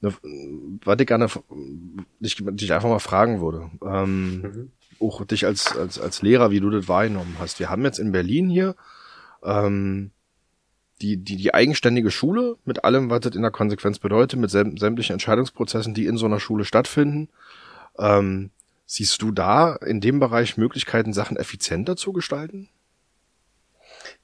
[0.00, 0.14] ne,
[0.84, 1.28] was ich gerne
[2.20, 3.70] dich, dich einfach mal fragen würde.
[3.84, 4.70] Ähm, mhm.
[5.00, 7.58] Auch dich als, als, als Lehrer, wie du das wahrgenommen hast.
[7.58, 8.76] Wir haben jetzt in Berlin hier
[9.42, 10.12] ähm,
[11.02, 15.14] die, die, die eigenständige Schule mit allem, was das in der Konsequenz bedeutet, mit sämtlichen
[15.14, 17.28] Entscheidungsprozessen, die in so einer Schule stattfinden.
[17.98, 18.50] Ähm,
[18.86, 22.70] Siehst du da in dem Bereich Möglichkeiten, Sachen effizienter zu gestalten?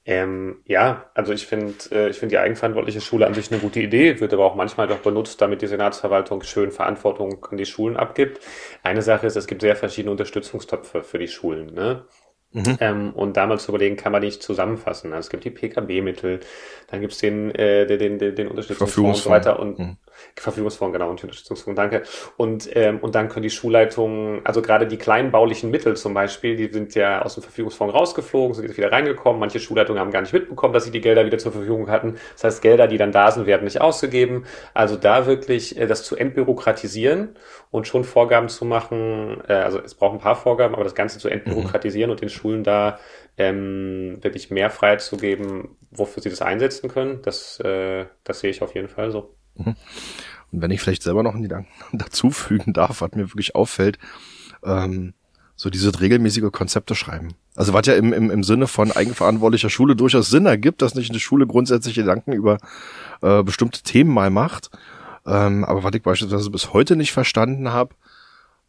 [0.05, 3.81] Ähm, ja, also ich finde, äh, ich finde die eigenverantwortliche Schule an sich eine gute
[3.81, 7.95] Idee, wird aber auch manchmal doch benutzt, damit die Senatsverwaltung schön Verantwortung an die Schulen
[7.97, 8.41] abgibt.
[8.83, 11.73] Eine Sache ist, es gibt sehr verschiedene Unterstützungstöpfe für die Schulen.
[11.73, 12.05] Ne?
[12.51, 12.77] Mhm.
[12.79, 15.11] Ähm, und damals zu überlegen, kann man die nicht zusammenfassen.
[15.11, 16.41] Also es gibt die PKB-Mittel,
[16.87, 19.97] dann gibt es den, äh, den, den, den Unterstützungsfonds und so weiter und mhm.
[20.35, 22.03] Verfügungsfonds, genau, und die Unterstützungsfonds, danke.
[22.37, 26.55] Und, ähm, und dann können die Schulleitungen, also gerade die kleinen baulichen Mittel zum Beispiel,
[26.55, 29.39] die sind ja aus dem Verfügungsfonds rausgeflogen, sind jetzt wieder reingekommen.
[29.39, 32.15] Manche Schulleitungen haben gar nicht mitbekommen, dass sie die Gelder wieder zur Verfügung hatten.
[32.33, 34.45] Das heißt, Gelder, die dann da sind, werden nicht ausgegeben.
[34.73, 37.35] Also da wirklich äh, das zu entbürokratisieren
[37.71, 41.19] und schon Vorgaben zu machen, äh, also es braucht ein paar Vorgaben, aber das Ganze
[41.19, 42.11] zu entbürokratisieren mhm.
[42.11, 42.99] und den Schulen da
[43.37, 48.51] ähm, wirklich mehr Freiheit zu geben, wofür sie das einsetzen können, das, äh, das sehe
[48.51, 49.35] ich auf jeden Fall so.
[49.55, 49.75] Und
[50.61, 53.97] wenn ich vielleicht selber noch einen Gedanken dazufügen darf, was mir wirklich auffällt,
[54.63, 55.13] ähm,
[55.55, 57.35] so diese regelmäßige Konzepte schreiben.
[57.55, 61.11] Also was ja im, im, im Sinne von eigenverantwortlicher Schule durchaus Sinn ergibt, dass nicht
[61.11, 62.57] eine Schule grundsätzlich Gedanken über
[63.21, 64.71] äh, bestimmte Themen mal macht.
[65.25, 67.95] Ähm, aber was ich beispielsweise bis heute nicht verstanden habe,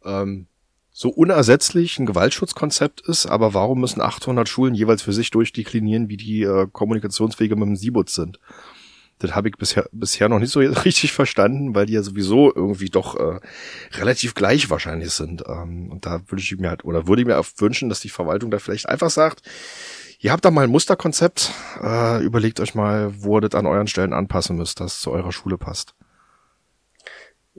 [0.05, 0.47] ähm,
[0.91, 6.15] so unersetzlich ein Gewaltschutzkonzept ist, aber warum müssen 800 Schulen jeweils für sich durchdeklinieren, wie
[6.15, 8.39] die äh, Kommunikationswege mit dem Sibut sind?
[9.19, 12.89] Das habe ich bisher, bisher noch nicht so richtig verstanden, weil die ja sowieso irgendwie
[12.89, 13.39] doch äh,
[13.93, 15.43] relativ gleich wahrscheinlich sind.
[15.47, 18.09] Ähm, und da würde ich mir halt, oder würde ich mir auch wünschen, dass die
[18.09, 19.41] Verwaltung da vielleicht einfach sagt,
[20.19, 21.51] ihr habt da mal ein Musterkonzept,
[21.81, 25.11] äh, überlegt euch mal, wo ihr das an euren Stellen anpassen müsst, dass es zu
[25.11, 25.95] eurer Schule passt.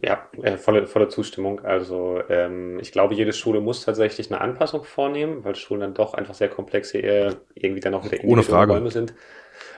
[0.02, 1.64] Ja, äh, volle, volle Zustimmung.
[1.64, 6.12] Also ähm, ich glaube, jede Schule muss tatsächlich eine Anpassung vornehmen, weil Schulen dann doch
[6.12, 8.72] einfach sehr komplexe eher irgendwie dann auch wieder Ohne Frage.
[8.74, 9.14] Räume sind.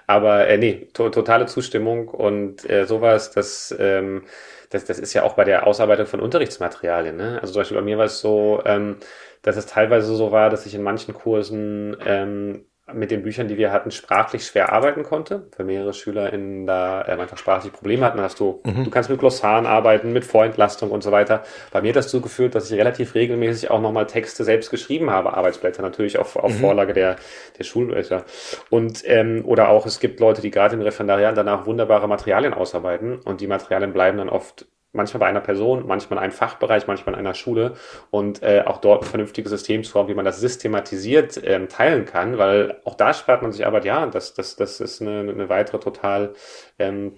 [0.09, 4.27] Aber äh, nee, to totale Zustimmung und äh, sowas, das, ähm,
[4.71, 7.17] das, das ist ja auch bei der Ausarbeitung von Unterrichtsmaterialien.
[7.17, 7.41] Ne?
[7.43, 8.99] Also zum Beispiel bei mir war es so, ähm,
[9.43, 13.59] dass es teilweise so war, dass ich in manchen Kursen ähm, mit den Büchern, die
[13.59, 18.21] wir hatten, sprachlich schwer arbeiten konnte, weil mehrere SchülerInnen da ähm, einfach sprachlich Probleme hatten.
[18.21, 18.85] Hast du, mhm.
[18.85, 21.43] du kannst mit Glossaren arbeiten, mit Vorentlastung und so weiter.
[21.71, 25.11] Bei mir hat das dazu geführt, dass ich relativ regelmäßig auch nochmal Texte selbst geschrieben
[25.11, 26.61] habe, Arbeitsblätter natürlich auf, auf mhm.
[26.61, 27.17] Vorlage der,
[27.59, 28.25] der Schulblätter.
[28.71, 33.19] Und, ähm, oder auch, es gibt Leute, die gerade im Referendariat danach wunderbare Materialien ausarbeiten
[33.19, 34.67] und die Materialien bleiben dann oft
[34.99, 37.75] manchmal bei einer Person, manchmal in einem Fachbereich, manchmal in einer Schule
[38.11, 42.05] und äh, auch dort ein vernünftiges System zu haben, wie man das systematisiert ähm, teilen
[42.05, 45.49] kann, weil auch da spart man sich aber, ja, das, das, das ist eine, eine
[45.49, 46.35] weitere total
[46.79, 47.15] ähm,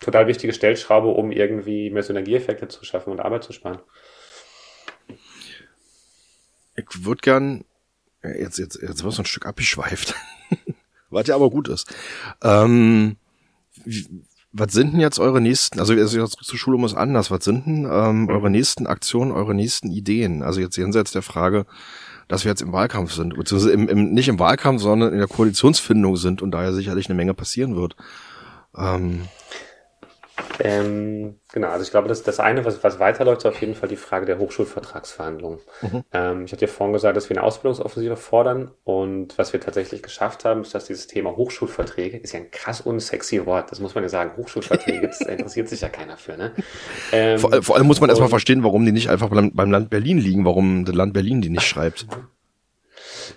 [0.00, 3.80] total wichtige Stellschraube, um irgendwie mehr Synergieeffekte zu schaffen und Arbeit zu sparen.
[6.76, 7.64] Ich würde gern,
[8.22, 10.14] jetzt, jetzt, jetzt wird so ein Stück abgeschweift,
[11.10, 11.92] was ja aber gut ist.
[12.42, 13.16] Ähm,
[14.52, 17.88] was sind denn jetzt eure nächsten, also jetzt zur Schule muss anders, was sind denn
[17.90, 18.28] ähm, mhm.
[18.30, 20.42] eure nächsten Aktionen, eure nächsten Ideen?
[20.42, 21.66] Also jetzt jenseits der Frage,
[22.28, 25.28] dass wir jetzt im Wahlkampf sind, beziehungsweise im, im, nicht im Wahlkampf, sondern in der
[25.28, 27.96] Koalitionsfindung sind und daher sicherlich eine Menge passieren wird.
[28.76, 29.22] Ähm,
[30.60, 33.88] ähm, genau, also ich glaube, das, das eine, was, was weiterläuft, ist auf jeden Fall
[33.88, 35.58] die Frage der Hochschulvertragsverhandlungen.
[35.82, 36.04] Mhm.
[36.12, 40.02] Ähm, ich hatte ja vorhin gesagt, dass wir eine Ausbildungsoffensive fordern und was wir tatsächlich
[40.02, 43.94] geschafft haben, ist, dass dieses Thema Hochschulverträge, ist ja ein krass unsexy Wort, das muss
[43.94, 46.36] man ja sagen, Hochschulverträge, das interessiert sich ja keiner für.
[46.36, 46.52] Ne?
[47.12, 49.90] Ähm, vor, vor, allem muss man erstmal verstehen, warum die nicht einfach beim, beim Land
[49.90, 52.06] Berlin liegen, warum das Land Berlin die nicht schreibt.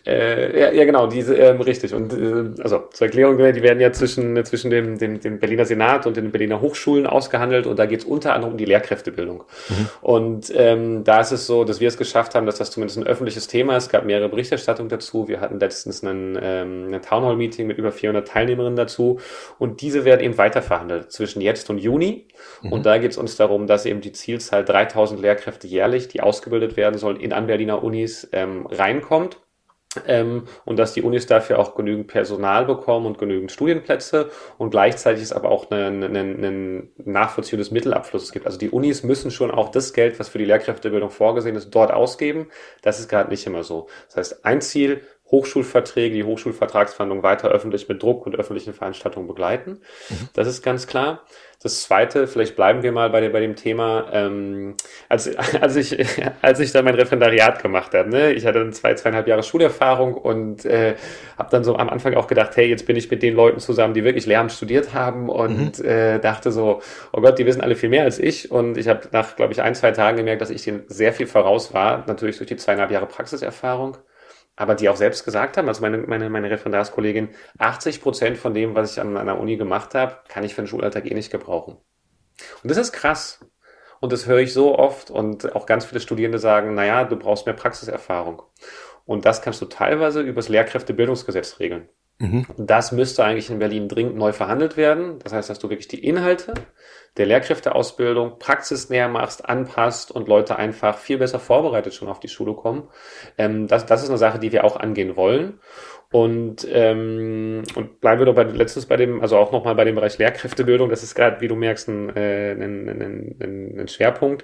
[0.05, 1.93] Äh, ja, ja, genau, diese, ähm, richtig.
[1.93, 6.05] Und äh, also zur Erklärung, die werden ja zwischen, zwischen dem, dem, dem Berliner Senat
[6.07, 9.43] und den Berliner Hochschulen ausgehandelt und da geht es unter anderem um die Lehrkräftebildung.
[9.69, 9.89] Mhm.
[10.01, 13.07] Und ähm, da ist es so, dass wir es geschafft haben, dass das zumindest ein
[13.07, 13.85] öffentliches Thema ist.
[13.85, 15.27] Es gab mehrere Berichterstattungen dazu.
[15.27, 19.19] Wir hatten letztens einen, ähm, ein Townhall-Meeting mit über 400 Teilnehmerinnen dazu
[19.59, 22.27] und diese werden eben weiterverhandelt zwischen jetzt und Juni.
[22.61, 22.71] Mhm.
[22.71, 26.77] Und da geht es uns darum, dass eben die Zielzahl 3000 Lehrkräfte jährlich, die ausgebildet
[26.77, 29.37] werden sollen, in an Berliner Unis ähm, reinkommt.
[30.07, 35.21] Ähm, und dass die Unis dafür auch genügend Personal bekommen und genügend Studienplätze und gleichzeitig
[35.21, 38.45] es aber auch einen, einen, einen Nachvollziehung des Mittelabflusses gibt.
[38.45, 41.91] Also die Unis müssen schon auch das Geld, was für die Lehrkräftebildung vorgesehen ist, dort
[41.91, 42.47] ausgeben.
[42.81, 43.87] Das ist gerade nicht immer so.
[44.07, 45.01] Das heißt, ein Ziel,
[45.31, 49.79] Hochschulverträge, die Hochschulvertragsverhandlungen weiter öffentlich mit Druck und öffentlichen Veranstaltungen begleiten.
[50.09, 50.29] Mhm.
[50.33, 51.23] Das ist ganz klar.
[51.63, 54.75] Das Zweite, vielleicht bleiben wir mal bei, bei dem Thema, ähm,
[55.09, 55.95] als, als, ich,
[56.41, 58.09] als ich da mein Referendariat gemacht habe.
[58.09, 58.33] Ne?
[58.33, 60.95] Ich hatte dann zwei, zweieinhalb Jahre Schulerfahrung und äh,
[61.37, 63.93] habe dann so am Anfang auch gedacht, hey, jetzt bin ich mit den Leuten zusammen,
[63.93, 65.85] die wirklich Lehramt studiert haben und mhm.
[65.85, 66.81] äh, dachte so,
[67.13, 68.49] oh Gott, die wissen alle viel mehr als ich.
[68.49, 71.27] Und ich habe nach, glaube ich, ein, zwei Tagen gemerkt, dass ich denen sehr viel
[71.27, 73.97] voraus war, natürlich durch die zweieinhalb Jahre Praxiserfahrung
[74.61, 78.75] aber die auch selbst gesagt haben, also meine, meine, meine Referendarskollegin, 80 Prozent von dem,
[78.75, 81.77] was ich an einer Uni gemacht habe, kann ich für den Schulalltag eh nicht gebrauchen.
[82.61, 83.43] Und das ist krass.
[83.99, 87.47] Und das höre ich so oft und auch ganz viele Studierende sagen, naja, du brauchst
[87.47, 88.43] mehr Praxiserfahrung.
[89.05, 91.89] Und das kannst du teilweise übers Lehrkräftebildungsgesetz regeln.
[92.19, 92.45] Mhm.
[92.57, 95.17] Das müsste eigentlich in Berlin dringend neu verhandelt werden.
[95.23, 96.53] Das heißt, dass du wirklich die Inhalte
[97.17, 102.53] der Lehrkräfteausbildung praxisnäher machst, anpasst und Leute einfach viel besser vorbereitet schon auf die Schule
[102.53, 102.87] kommen.
[103.37, 105.59] Ähm, das, das ist eine Sache, die wir auch angehen wollen.
[106.11, 109.95] Und, ähm, und bleiben wir doch bei letztens bei dem, also auch nochmal bei dem
[109.95, 114.43] Bereich Lehrkräftebildung, das ist gerade, wie du merkst, ein, äh, ein, ein, ein, ein Schwerpunkt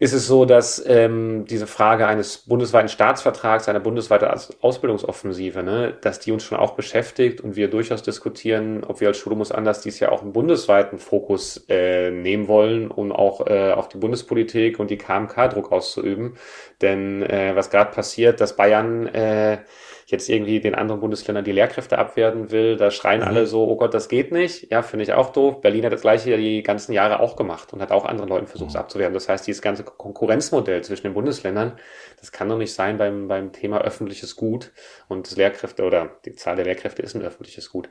[0.00, 4.28] ist es so, dass ähm, diese Frage eines bundesweiten Staatsvertrags, einer bundesweiten
[4.60, 9.18] Ausbildungsoffensive, ne, dass die uns schon auch beschäftigt und wir durchaus diskutieren, ob wir als
[9.18, 13.70] Schule muss anders dies ja auch einen bundesweiten Fokus äh, nehmen wollen, um auch äh,
[13.70, 16.36] auf die Bundespolitik und die KMK Druck auszuüben.
[16.82, 19.58] Denn äh, was gerade passiert, dass Bayern äh,
[20.06, 22.76] jetzt irgendwie den anderen Bundesländern die Lehrkräfte abwerten will.
[22.76, 23.26] Da schreien mhm.
[23.26, 24.70] alle so, oh Gott, das geht nicht.
[24.70, 25.60] Ja, finde ich auch doof.
[25.60, 28.70] Berlin hat das gleiche die ganzen Jahre auch gemacht und hat auch anderen Leuten versucht,
[28.70, 28.80] es mhm.
[28.80, 29.14] abzuwerten.
[29.14, 31.78] Das heißt, dieses ganze Konkurrenzmodell zwischen den Bundesländern,
[32.20, 34.72] das kann doch nicht sein beim, beim Thema öffentliches Gut
[35.08, 37.88] und das Lehrkräfte oder die Zahl der Lehrkräfte ist ein öffentliches Gut.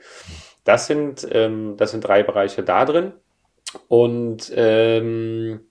[0.63, 3.13] Das sind, ähm, das sind drei Bereiche da drin.
[3.87, 5.61] Und ähm,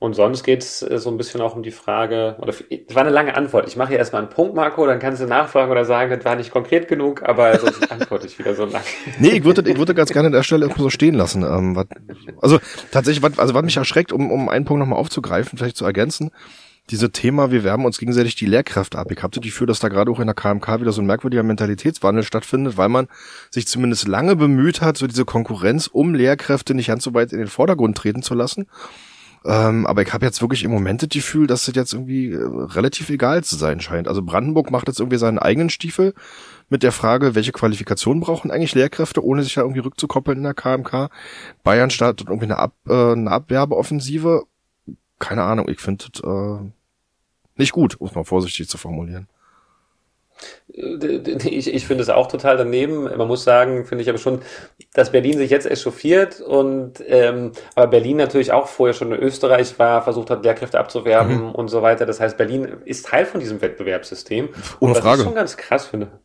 [0.00, 3.02] und sonst geht es äh, so ein bisschen auch um die Frage, oder das war
[3.02, 3.66] eine lange Antwort.
[3.66, 6.36] Ich mache hier erstmal einen Punkt, Marco, dann kannst du nachfragen oder sagen, das war
[6.36, 8.82] nicht konkret genug, aber sonst antworte ich wieder so lang.
[9.18, 11.42] Nee, ich würde, ich würde ganz gerne an der Stelle so stehen lassen.
[11.42, 11.86] Ähm, was,
[12.40, 12.60] also
[12.92, 16.30] tatsächlich, was, also was mich erschreckt, um, um einen Punkt nochmal aufzugreifen, vielleicht zu ergänzen,
[16.90, 19.10] diese Thema, wir werben uns gegenseitig die Lehrkräfte ab.
[19.10, 21.42] Ich habe das Gefühl, dass da gerade auch in der KMK wieder so ein merkwürdiger
[21.42, 23.08] Mentalitätswandel stattfindet, weil man
[23.50, 27.38] sich zumindest lange bemüht hat, so diese Konkurrenz um Lehrkräfte nicht ganz so weit in
[27.38, 28.66] den Vordergrund treten zu lassen
[29.44, 32.38] ähm, aber ich habe jetzt wirklich im Moment das Gefühl, dass das jetzt irgendwie äh,
[32.42, 34.08] relativ egal zu sein scheint.
[34.08, 36.14] Also Brandenburg macht jetzt irgendwie seinen eigenen Stiefel
[36.68, 40.54] mit der Frage, welche Qualifikationen brauchen eigentlich Lehrkräfte, ohne sich ja irgendwie rückzukoppeln in der
[40.54, 41.10] KMK.
[41.62, 44.44] Bayern startet irgendwie eine, Ab äh, eine Abwerbeoffensive.
[45.18, 46.70] Keine Ahnung, ich finde äh,
[47.56, 49.28] nicht gut, um es mal vorsichtig zu formulieren.
[50.68, 53.04] Ich, ich finde es auch total daneben.
[53.04, 54.42] Man muss sagen, finde ich aber schon,
[54.94, 59.78] dass Berlin sich jetzt echauffiert und ähm, aber Berlin natürlich auch vorher schon in Österreich
[59.78, 61.50] war, versucht hat, Lehrkräfte abzuwerben mhm.
[61.52, 62.06] und so weiter.
[62.06, 64.50] Das heißt, Berlin ist Teil von diesem Wettbewerbssystem.
[64.80, 65.18] Ohne was Frage.
[65.22, 66.20] ich schon ganz krass finde.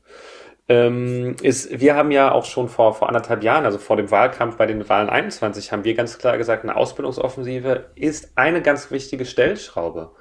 [0.69, 4.55] Ähm, ist, wir haben ja auch schon vor, vor anderthalb Jahren, also vor dem Wahlkampf
[4.55, 9.25] bei den Wahlen 21, haben wir ganz klar gesagt, eine Ausbildungsoffensive ist eine ganz wichtige
[9.25, 10.11] Stellschraube.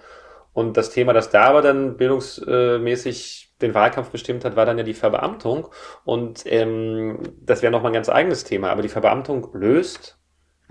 [0.52, 4.84] Und das Thema, das da aber dann bildungsmäßig den Wahlkampf bestimmt hat, war dann ja
[4.84, 5.68] die Verbeamtung.
[6.04, 8.70] Und ähm, das wäre nochmal ein ganz eigenes Thema.
[8.70, 10.18] Aber die Verbeamtung löst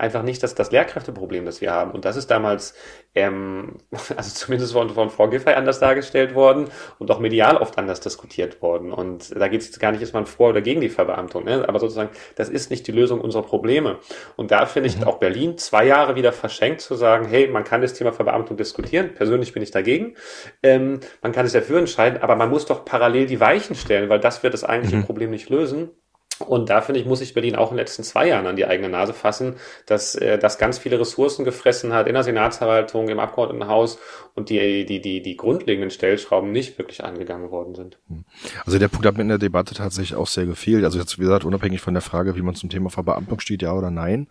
[0.02, 1.92] einfach nicht das, das Lehrkräfteproblem, das wir haben.
[1.92, 2.74] Und das ist damals,
[3.14, 3.78] ähm,
[4.16, 6.66] also zumindest von, von Frau Giffey anders dargestellt worden
[6.98, 8.92] und auch medial oft anders diskutiert worden.
[8.92, 11.64] Und da geht es gar nicht erstmal vor oder gegen die Verbeamtung, ne?
[11.68, 13.98] aber sozusagen, das ist nicht die Lösung unserer Probleme.
[14.36, 15.04] Und da finde ich mhm.
[15.04, 19.14] auch Berlin zwei Jahre wieder verschenkt zu sagen, hey, man kann das Thema Verbeamtung diskutieren.
[19.14, 20.16] Persönlich bin ich dagegen.
[20.64, 24.18] Ähm, man kann es dafür entscheiden, aber man muss doch parallel die Weichen stellen, weil
[24.18, 25.04] das wird das eigentliche mhm.
[25.04, 25.90] Problem nicht lösen.
[26.38, 28.66] Und da finde ich, muss sich Berlin auch in den letzten zwei Jahren an die
[28.66, 29.56] eigene Nase fassen,
[29.86, 33.98] dass äh, das ganz viele Ressourcen gefressen hat in der Senatsverwaltung, im Abgeordnetenhaus
[34.34, 37.98] und die, die, die, die grundlegenden Stellschrauben nicht wirklich angegangen worden sind.
[38.08, 38.24] Hm.
[38.64, 40.84] Also der Punkt hat mir in der Debatte tatsächlich auch sehr gefehlt.
[40.84, 43.72] Also jetzt, wie gesagt, unabhängig von der Frage, wie man zum Thema Verbeamtung steht, ja
[43.72, 44.28] oder nein.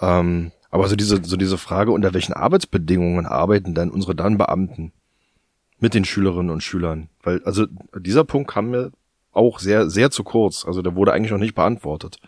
[0.00, 4.92] Ähm, aber so diese, so diese Frage, unter welchen Arbeitsbedingungen arbeiten dann unsere dann Beamten
[5.78, 7.08] mit den Schülerinnen und Schülern?
[7.22, 7.66] Weil, also
[7.96, 8.90] dieser Punkt kam mir
[9.34, 10.64] auch sehr, sehr zu kurz.
[10.66, 12.18] Also der wurde eigentlich noch nicht beantwortet.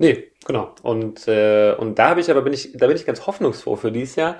[0.00, 0.74] Nee, genau.
[0.82, 3.90] Und, äh, und da habe ich aber bin ich, da bin ich ganz hoffnungsfroh für
[3.90, 4.36] dieses Jahr.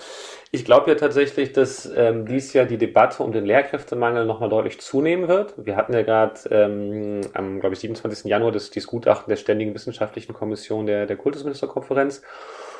[0.52, 4.80] Ich glaube ja tatsächlich, dass ähm, dieses Jahr die Debatte um den Lehrkräftemangel nochmal deutlich
[4.80, 5.54] zunehmen wird.
[5.56, 8.26] Wir hatten ja gerade ähm, am, glaube ich, 27.
[8.26, 12.22] Januar das, dieses Gutachten der Ständigen Wissenschaftlichen Kommission der, der Kultusministerkonferenz.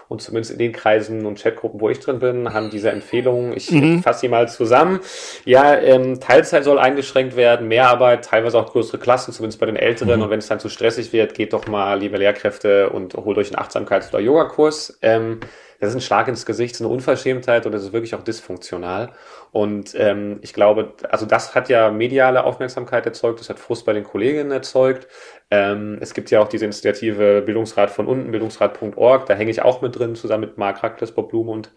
[0.09, 3.71] Und zumindest in den Kreisen und Chatgruppen, wo ich drin bin, haben diese Empfehlungen, ich
[3.71, 4.03] mhm.
[4.03, 5.01] fasse sie mal zusammen.
[5.45, 10.17] Ja, ähm, Teilzeit soll eingeschränkt werden, Mehrarbeit, teilweise auch größere Klassen, zumindest bei den Älteren.
[10.17, 10.23] Mhm.
[10.23, 13.55] Und wenn es dann zu stressig wird, geht doch mal, liebe Lehrkräfte, und holt euch
[13.55, 14.99] einen Achtsamkeits- oder Yogakurs.
[15.03, 15.41] Ähm,
[15.81, 19.12] das ist ein Schlag ins Gesicht, ist eine Unverschämtheit und das ist wirklich auch dysfunktional.
[19.53, 23.93] Und ähm, ich glaube, also das hat ja mediale Aufmerksamkeit erzeugt, das hat Frust bei
[23.93, 25.07] den Kolleginnen erzeugt.
[25.51, 29.81] Ähm, es gibt ja auch diese Initiative Bildungsrat von unten, bildungsrat.org, da hänge ich auch
[29.81, 31.70] mit drin, zusammen mit Marc Rackles, Bob Blume und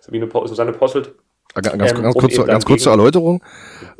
[0.00, 1.14] Sabine po Susanne Posselt.
[1.54, 3.42] Ah, ganz, ganz, ähm, kurz, ganz kurz zur Erläuterung.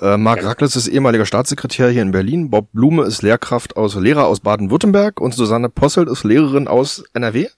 [0.01, 0.49] Äh, Marc ja.
[0.49, 2.51] Rackles ist ehemaliger Staatssekretär hier in Berlin.
[2.51, 7.49] Bob Blume ist Lehrkraft aus Lehrer aus Baden-Württemberg und Susanne Posselt ist Lehrerin aus NRW.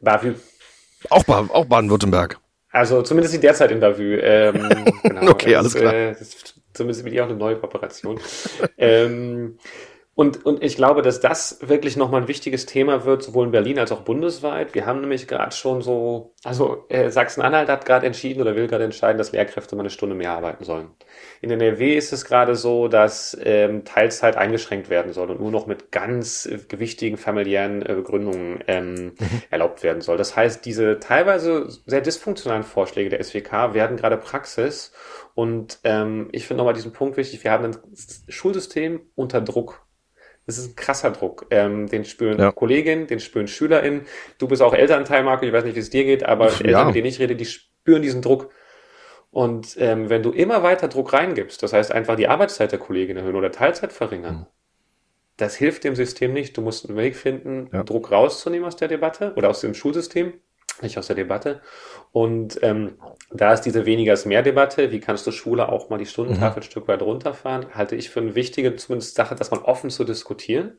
[0.00, 0.34] BAVÜ.
[1.10, 2.38] Auch, auch Baden-Württemberg.
[2.70, 4.18] Also zumindest in der Zeit in Bavü.
[4.20, 4.68] Ähm,
[5.02, 5.30] genau.
[5.30, 5.94] okay, alles klar.
[5.94, 6.16] Äh,
[6.72, 8.18] zumindest mit ihr auch eine neue Kooperation.
[8.78, 9.58] ähm,
[10.16, 13.80] und, und ich glaube, dass das wirklich nochmal ein wichtiges Thema wird, sowohl in Berlin
[13.80, 14.72] als auch bundesweit.
[14.72, 18.84] Wir haben nämlich gerade schon so, also äh, Sachsen-Anhalt hat gerade entschieden oder will gerade
[18.84, 20.90] entscheiden, dass Lehrkräfte mal eine Stunde mehr arbeiten sollen.
[21.40, 25.50] In der NRW ist es gerade so, dass ähm, Teilzeit eingeschränkt werden soll und nur
[25.50, 29.14] noch mit ganz äh, gewichtigen familiären äh, Begründungen ähm,
[29.50, 30.16] erlaubt werden soll.
[30.16, 34.92] Das heißt, diese teilweise sehr dysfunktionalen Vorschläge der SWK werden gerade Praxis.
[35.34, 37.76] Und ähm, ich finde nochmal diesen Punkt wichtig, wir haben ein
[38.28, 39.84] Schulsystem unter Druck
[40.46, 41.46] das ist ein krasser Druck.
[41.50, 42.52] Ähm, den spüren ja.
[42.52, 44.02] Kolleginnen, den spüren SchülerInnen.
[44.38, 46.60] Du bist auch Elternteil, Marco, ich weiß nicht, wie es dir geht, aber ja.
[46.60, 48.50] Eltern, mit denen ich rede, die spüren diesen Druck.
[49.30, 53.16] Und ähm, wenn du immer weiter Druck reingibst, das heißt einfach die Arbeitszeit der Kollegin
[53.16, 54.46] erhöhen oder Teilzeit verringern, mhm.
[55.38, 56.56] das hilft dem System nicht.
[56.56, 57.82] Du musst einen Weg finden, ja.
[57.82, 60.34] Druck rauszunehmen aus der Debatte oder aus dem Schulsystem
[60.82, 61.62] nicht aus der Debatte.
[62.12, 62.98] Und ähm,
[63.30, 66.60] da ist diese weniger ist mehr Debatte, wie kannst du Schule auch mal die Stundentafel
[66.60, 66.66] mhm.
[66.66, 70.04] ein Stück weit runterfahren, halte ich für eine wichtige zumindest Sache, dass man offen zu
[70.04, 70.78] diskutieren.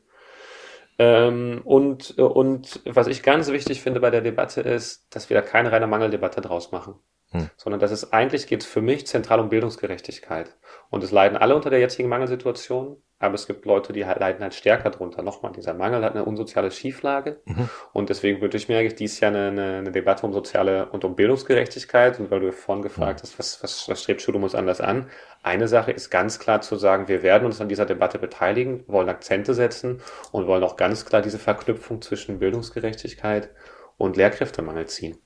[0.98, 5.42] Ähm, und, und was ich ganz wichtig finde bei der Debatte ist, dass wir da
[5.42, 6.94] keine reine Mangeldebatte draus machen.
[7.32, 7.50] Hm.
[7.56, 10.56] Sondern dass es eigentlich geht für mich zentral um Bildungsgerechtigkeit.
[10.88, 13.02] Und es leiden alle unter der jetzigen Mangelsituation.
[13.18, 15.22] Aber es gibt Leute, die halt leiden halt stärker drunter.
[15.22, 17.40] Nochmal, dieser Mangel hat eine unsoziale Schieflage.
[17.46, 17.70] Mhm.
[17.94, 21.02] Und deswegen wünsche ich mir eigentlich dieses Jahr eine, eine, eine, Debatte um soziale und
[21.02, 22.20] um Bildungsgerechtigkeit.
[22.20, 23.22] Und weil du vorhin gefragt mhm.
[23.22, 25.08] hast, was, was, was strebt Schulum uns anders an?
[25.42, 29.08] Eine Sache ist ganz klar zu sagen, wir werden uns an dieser Debatte beteiligen, wollen
[29.08, 30.02] Akzente setzen
[30.32, 33.48] und wollen auch ganz klar diese Verknüpfung zwischen Bildungsgerechtigkeit
[33.96, 35.16] und Lehrkräftemangel ziehen.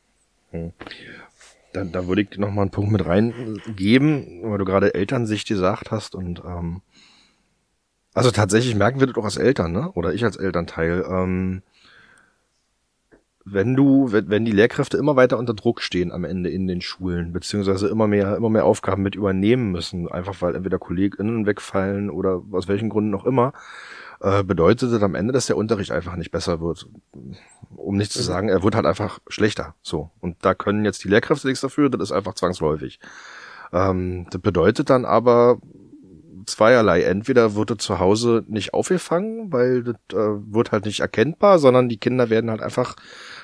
[0.53, 0.75] Mhm.
[1.73, 5.91] Da, da würde ich noch mal einen Punkt mit reingeben, weil du gerade Elternsicht gesagt
[5.91, 6.83] hast und ähm,
[8.15, 9.91] also tatsächlich merken wir das auch als Eltern, ne?
[9.93, 11.05] Oder ich als Elternteil.
[11.09, 11.63] Ähm,
[13.45, 17.33] wenn du, wenn, die Lehrkräfte immer weiter unter Druck stehen am Ende in den Schulen,
[17.33, 22.43] beziehungsweise immer mehr, immer mehr Aufgaben mit übernehmen müssen, einfach weil entweder KollegInnen wegfallen oder
[22.53, 23.53] aus welchen Gründen auch immer,
[24.21, 26.87] äh, bedeutet das am Ende, dass der Unterricht einfach nicht besser wird.
[27.75, 28.25] Um nicht zu mhm.
[28.25, 29.75] sagen, er wird halt einfach schlechter.
[29.83, 30.11] So.
[30.21, 33.01] Und da können jetzt die Lehrkräfte nichts dafür, das ist einfach zwangsläufig.
[33.73, 35.59] Ähm, das bedeutet dann aber,
[36.47, 37.03] zweierlei.
[37.03, 41.89] Entweder wird er zu Hause nicht aufgefangen, weil das äh, wird halt nicht erkennbar, sondern
[41.89, 42.97] die Kinder werden halt einfach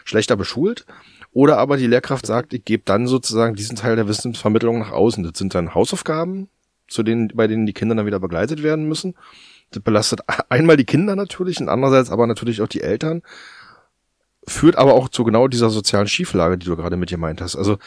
[0.05, 0.87] schlechter beschult.
[1.33, 5.23] Oder aber die Lehrkraft sagt, ich gebe dann sozusagen diesen Teil der Wissensvermittlung nach außen.
[5.23, 6.49] Das sind dann Hausaufgaben,
[6.89, 9.15] zu denen, bei denen die Kinder dann wieder begleitet werden müssen.
[9.71, 13.23] Das belastet einmal die Kinder natürlich und andererseits aber natürlich auch die Eltern.
[14.49, 17.57] Führt aber auch zu genau dieser sozialen Schieflage, die du gerade mit gemeint hast.
[17.57, 17.79] Also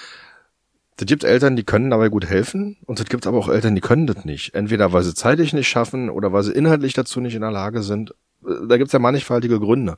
[1.00, 3.80] das gibt Eltern, die können dabei gut helfen und es gibt aber auch Eltern, die
[3.80, 4.54] können das nicht.
[4.54, 7.84] Entweder weil sie zeitlich nicht schaffen oder weil sie inhaltlich dazu nicht in der Lage
[7.84, 8.14] sind.
[8.42, 9.98] Da gibt's ja mannigfaltige Gründe.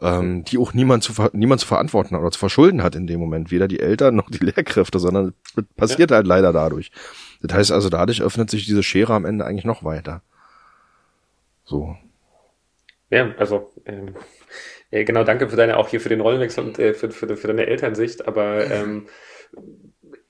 [0.00, 3.52] ähm, die auch niemand zu, niemand zu verantworten oder zu verschulden hat in dem Moment.
[3.52, 5.34] Weder die Eltern noch die Lehrkräfte, sondern
[5.76, 6.16] passiert ja.
[6.16, 6.90] halt leider dadurch.
[7.40, 10.22] Das heißt also, dadurch öffnet sich diese Schere am Ende eigentlich noch weiter.
[11.64, 11.96] So.
[13.08, 14.16] Ja, also ähm,
[14.90, 17.46] ja, genau, danke für deine auch hier für den Rollenwechsel und äh, für, für, für
[17.46, 18.26] deine Elternsicht.
[18.26, 19.06] Aber ähm,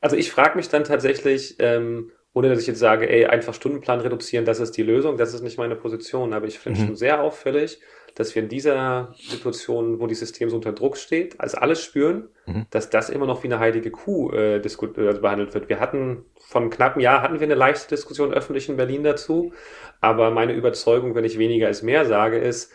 [0.05, 4.01] also ich frage mich dann tatsächlich, ähm, ohne dass ich jetzt sage, ey, einfach Stundenplan
[4.01, 6.35] reduzieren, das ist die Lösung, das ist nicht meine Position.
[6.35, 6.87] Aber ich finde mhm.
[6.87, 7.81] schon sehr auffällig,
[8.15, 12.29] dass wir in dieser Situation, wo die System so unter Druck steht, als alles spüren,
[12.45, 12.67] mhm.
[12.69, 15.71] dass das immer noch wie eine heilige Kuh äh, also behandelt wird.
[15.71, 19.55] Wir hatten vor einem knappen Jahr hatten wir eine leichte Diskussion öffentlich in Berlin dazu,
[20.03, 22.71] aber meine Überzeugung, wenn ich weniger ist mehr sage, ist,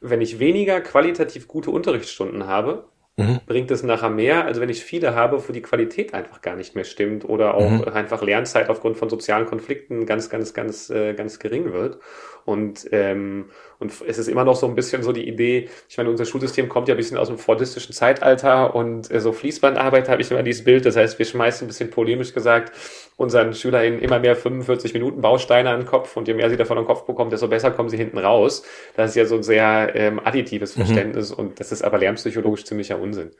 [0.00, 2.84] wenn ich weniger qualitativ gute Unterrichtsstunden habe,
[3.16, 3.40] mhm.
[3.46, 6.74] bringt es nachher mehr, als wenn ich viele habe, wo die Qualität einfach gar nicht
[6.74, 7.84] mehr stimmt oder auch mhm.
[7.84, 11.98] einfach Lernzeit aufgrund von sozialen Konflikten ganz, ganz, ganz, äh, ganz gering wird.
[12.44, 16.10] Und, ähm, und es ist immer noch so ein bisschen so die Idee, ich meine,
[16.10, 20.22] unser Schulsystem kommt ja ein bisschen aus dem fordistischen Zeitalter und äh, so Fließbandarbeit habe
[20.22, 20.84] ich immer dieses Bild.
[20.86, 22.72] Das heißt, wir schmeißen ein bisschen polemisch gesagt
[23.16, 26.78] unseren SchülerInnen immer mehr 45 Minuten Bausteine an den Kopf und je mehr sie davon
[26.78, 28.64] an den Kopf bekommen, desto besser kommen sie hinten raus.
[28.96, 30.84] Das ist ja so ein sehr ähm, additives mhm.
[30.84, 31.44] Verständnis mhm.
[31.44, 33.30] und das ist aber lernpsychologisch ziemlicher Unsinn.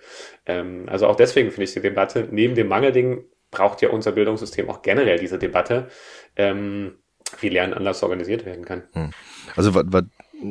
[0.47, 4.69] Ähm, also auch deswegen finde ich die Debatte, neben dem Mangelding braucht ja unser Bildungssystem
[4.69, 5.89] auch generell diese Debatte.
[6.37, 7.02] Ähm,
[7.41, 8.83] wie Lernen anders organisiert werden kann.
[8.93, 9.11] Hm.
[9.57, 10.05] Also was, was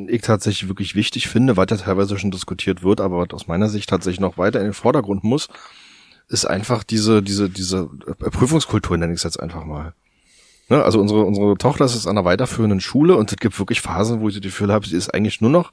[0.08, 3.68] ich tatsächlich wirklich wichtig finde, was ja teilweise schon diskutiert wird, aber was aus meiner
[3.68, 5.48] Sicht tatsächlich noch weiter in den Vordergrund muss,
[6.28, 9.92] ist einfach diese, diese, diese Prüfungskultur, nenne ich es jetzt einfach mal.
[10.68, 10.82] Ne?
[10.82, 14.28] Also unsere, unsere Tochter ist an einer weiterführenden Schule und es gibt wirklich Phasen, wo
[14.28, 15.72] ich das Gefühl habe, sie ist eigentlich nur noch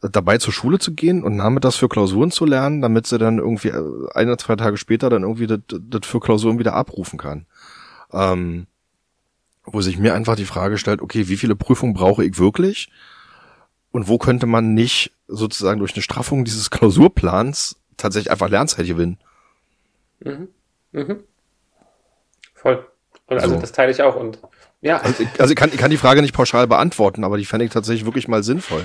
[0.00, 3.72] dabei zur Schule zu gehen und nachmittags für Klausuren zu lernen, damit sie dann irgendwie
[3.72, 7.46] ein oder zwei Tage später dann irgendwie das, das für Klausuren wieder abrufen kann.
[8.12, 8.66] Ähm,
[9.72, 12.90] wo sich mir einfach die Frage stellt, okay, wie viele Prüfungen brauche ich wirklich?
[13.92, 19.18] Und wo könnte man nicht sozusagen durch eine Straffung dieses Klausurplans tatsächlich einfach Lernzeit gewinnen?
[20.20, 20.48] Mhm.
[20.92, 21.20] Mhm.
[22.54, 22.86] Voll.
[23.26, 23.60] Und also so.
[23.60, 24.40] das teile ich auch und
[24.80, 24.98] ja.
[24.98, 27.64] Also, ich, also ich, kann, ich kann die Frage nicht pauschal beantworten, aber die fände
[27.64, 28.84] ich tatsächlich wirklich mal sinnvoll.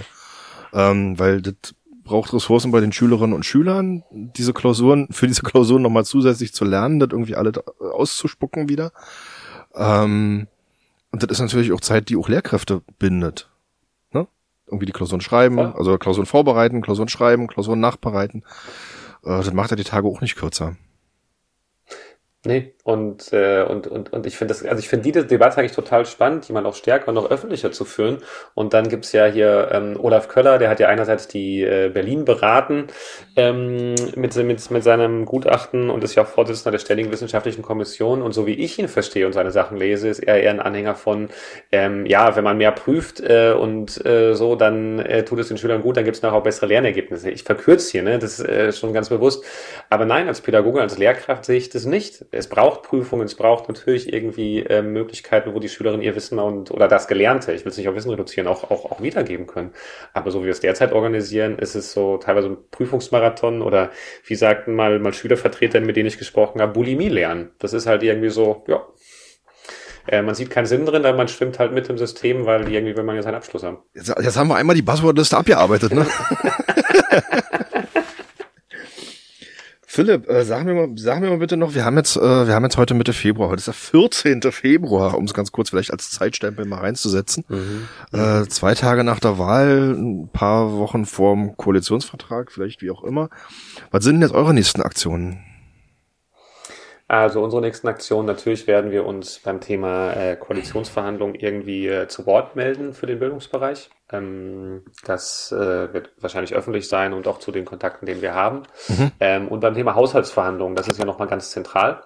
[0.73, 1.73] Ähm, weil das
[2.03, 6.65] braucht Ressourcen bei den Schülerinnen und Schülern, diese Klausuren, für diese Klausuren nochmal zusätzlich zu
[6.65, 8.91] lernen, das irgendwie alle auszuspucken wieder.
[9.73, 10.47] Ähm,
[11.15, 13.49] und das ist natürlich auch Zeit, die auch Lehrkräfte bindet.
[14.11, 14.27] Ne?
[14.65, 15.73] Irgendwie die Klausuren schreiben, ja.
[15.73, 18.43] also Klausuren vorbereiten, Klausuren schreiben, Klausuren nachbereiten.
[19.23, 20.75] Äh, das macht ja die Tage auch nicht kürzer.
[22.43, 25.71] Nee, und, äh, und, und, und ich finde das, also ich finde diese Debatte eigentlich
[25.71, 28.19] total spannend, die mal auch stärker und noch öffentlicher zu führen.
[28.53, 32.25] Und dann gibt's ja hier ähm, Olaf Köller, der hat ja einerseits die äh, Berlin
[32.25, 32.87] beraten
[33.35, 38.21] ähm, mit, mit, mit seinem Gutachten und ist ja auch Vorsitzender der Ständigen Wissenschaftlichen Kommission.
[38.21, 40.93] Und so wie ich ihn verstehe und seine Sachen lese, ist er eher ein Anhänger
[40.93, 41.29] von,
[41.71, 45.57] ähm, ja, wenn man mehr prüft äh, und äh, so, dann äh, tut es den
[45.57, 47.31] Schülern gut, dann gibt's nachher auch bessere Lernergebnisse.
[47.31, 48.19] Ich verkürze hier, ne?
[48.19, 49.43] das ist äh, schon ganz bewusst.
[49.89, 53.67] Aber nein, als Pädagoge, als Lehrkraft sehe ich das nicht es braucht Prüfungen, es braucht
[53.67, 57.71] natürlich irgendwie äh, Möglichkeiten, wo die Schülerinnen ihr Wissen und oder das Gelernte, ich will
[57.71, 59.71] es nicht auf Wissen reduzieren, auch, auch, auch wiedergeben können.
[60.13, 63.91] Aber so wie wir es derzeit organisieren, ist es so teilweise ein Prüfungsmarathon oder
[64.25, 67.51] wie sagten mal, mal Schülervertreter, mit denen ich gesprochen habe, Bulimie lernen.
[67.59, 68.85] Das ist halt irgendwie so, ja,
[70.07, 72.95] äh, man sieht keinen Sinn drin, aber man schwimmt halt mit im System, weil irgendwie
[72.95, 73.77] will man ja seinen Abschluss haben.
[73.93, 76.05] Jetzt, jetzt haben wir einmal die Buzzwordliste abgearbeitet, ne?
[79.95, 82.53] Philipp, äh, sag mir mal, sag mir mal bitte noch, wir haben jetzt, äh, wir
[82.53, 84.51] haben jetzt heute Mitte Februar, heute ist der 14.
[84.51, 87.45] Februar, um es ganz kurz vielleicht als Zeitstempel mal reinzusetzen.
[87.47, 87.87] Mhm.
[88.11, 93.29] Äh, zwei Tage nach der Wahl, ein paar Wochen vorm Koalitionsvertrag, vielleicht wie auch immer.
[93.89, 95.39] Was sind denn jetzt eure nächsten Aktionen?
[97.07, 102.25] Also unsere nächsten Aktionen, natürlich werden wir uns beim Thema äh, Koalitionsverhandlungen irgendwie äh, zu
[102.25, 103.89] Wort melden für den Bildungsbereich.
[104.11, 108.63] Ähm, das äh, wird wahrscheinlich öffentlich sein und auch zu den Kontakten, den wir haben.
[108.87, 109.11] Mhm.
[109.19, 112.03] Ähm, und beim Thema Haushaltsverhandlungen, das ist ja nochmal ganz zentral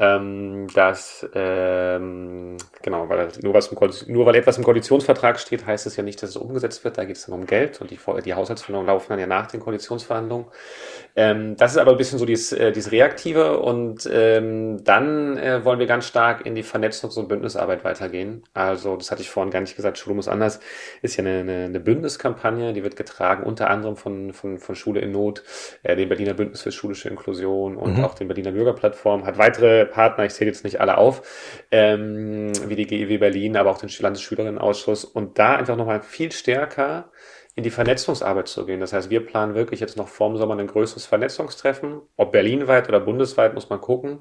[0.00, 3.78] ähm, dass ähm, genau, weil nur, was im
[4.12, 6.98] nur weil etwas im Koalitionsvertrag steht, heißt es ja nicht, dass es umgesetzt wird.
[6.98, 9.58] Da geht es dann um Geld und die, die Haushaltsverhandlungen laufen dann ja nach den
[9.58, 10.46] Koalitionsverhandlungen.
[11.16, 15.64] Ähm, das ist aber ein bisschen so dieses, äh, dieses Reaktive und ähm, dann äh,
[15.64, 18.44] wollen wir ganz stark in die Vernetzungs- und Bündnisarbeit weitergehen.
[18.54, 20.60] Also das hatte ich vorhin gar nicht gesagt, Schule muss anders,
[21.02, 25.00] ist ja eine, eine, eine Bündniskampagne, die wird getragen unter anderem von, von, von Schule
[25.00, 25.42] in Not,
[25.82, 28.04] äh, dem Berliner Bündnis für schulische Inklusion und mhm.
[28.04, 31.22] auch den Berliner Bürgerplattform, hat weitere Partner, ich zähle jetzt nicht alle auf,
[31.70, 37.10] ähm, wie die GEW Berlin, aber auch den Landesschülerinnenausschuss und da einfach nochmal viel stärker
[37.58, 38.78] in die Vernetzungsarbeit zu gehen.
[38.78, 42.02] Das heißt, wir planen wirklich jetzt noch vorm Sommer ein größeres Vernetzungstreffen.
[42.16, 44.20] Ob berlinweit oder bundesweit muss man gucken.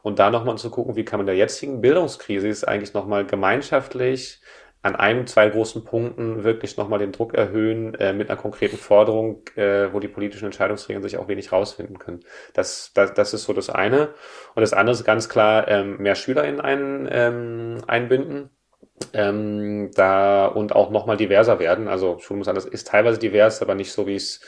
[0.00, 4.40] Und da nochmal zu gucken, wie kann man der jetzigen Bildungskrise eigentlich nochmal gemeinschaftlich
[4.82, 9.42] an einem, zwei großen Punkten wirklich nochmal den Druck erhöhen äh, mit einer konkreten Forderung,
[9.56, 12.20] äh, wo die politischen Entscheidungsträger sich auch wenig rausfinden können.
[12.54, 14.14] Das, das, das ist so das eine.
[14.54, 18.50] Und das andere ist ganz klar, ähm, mehr SchülerInnen ein, ähm, einbinden.
[19.12, 21.86] Ähm, da und auch nochmal diverser werden.
[21.86, 24.40] Also anders ist teilweise divers, aber nicht so, wie es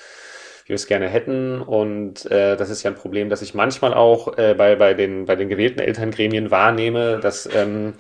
[0.71, 1.61] wir es gerne hätten.
[1.61, 5.27] Und äh, das ist ja ein Problem, das ich manchmal auch äh, bei, bei, den,
[5.27, 7.95] bei den gewählten Elterngremien wahrnehme, dass ähm,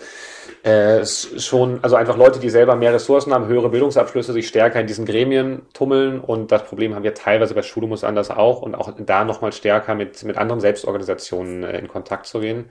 [0.62, 4.87] äh, schon, also einfach Leute, die selber mehr Ressourcen haben, höhere Bildungsabschlüsse, sich stärker in
[4.87, 6.21] diesen Gremien tummeln.
[6.21, 9.53] Und das Problem haben wir teilweise bei Schule muss anders auch und auch da nochmal
[9.53, 12.71] stärker mit, mit anderen Selbstorganisationen äh, in Kontakt zu gehen.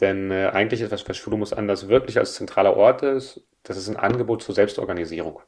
[0.00, 3.76] Denn äh, eigentlich ist, was bei Schule muss anders wirklich als zentraler Ort ist, das
[3.76, 5.40] ist ein Angebot zur Selbstorganisierung.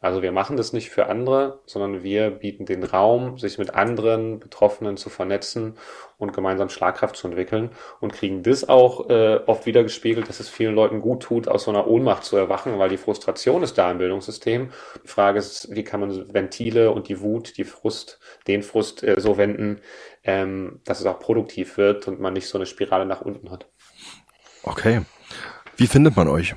[0.00, 4.38] Also wir machen das nicht für andere, sondern wir bieten den Raum, sich mit anderen
[4.38, 5.76] Betroffenen zu vernetzen
[6.18, 7.70] und gemeinsam Schlagkraft zu entwickeln
[8.00, 11.64] und kriegen das auch äh, oft wieder gespiegelt, dass es vielen Leuten gut tut, aus
[11.64, 14.70] so einer Ohnmacht zu erwachen, weil die Frustration ist da im Bildungssystem.
[15.02, 19.20] Die Frage ist, wie kann man Ventile und die Wut, die Frust, den Frust äh,
[19.20, 19.80] so wenden,
[20.22, 23.66] ähm, dass es auch produktiv wird und man nicht so eine Spirale nach unten hat.
[24.62, 25.02] Okay.
[25.76, 26.54] Wie findet man euch?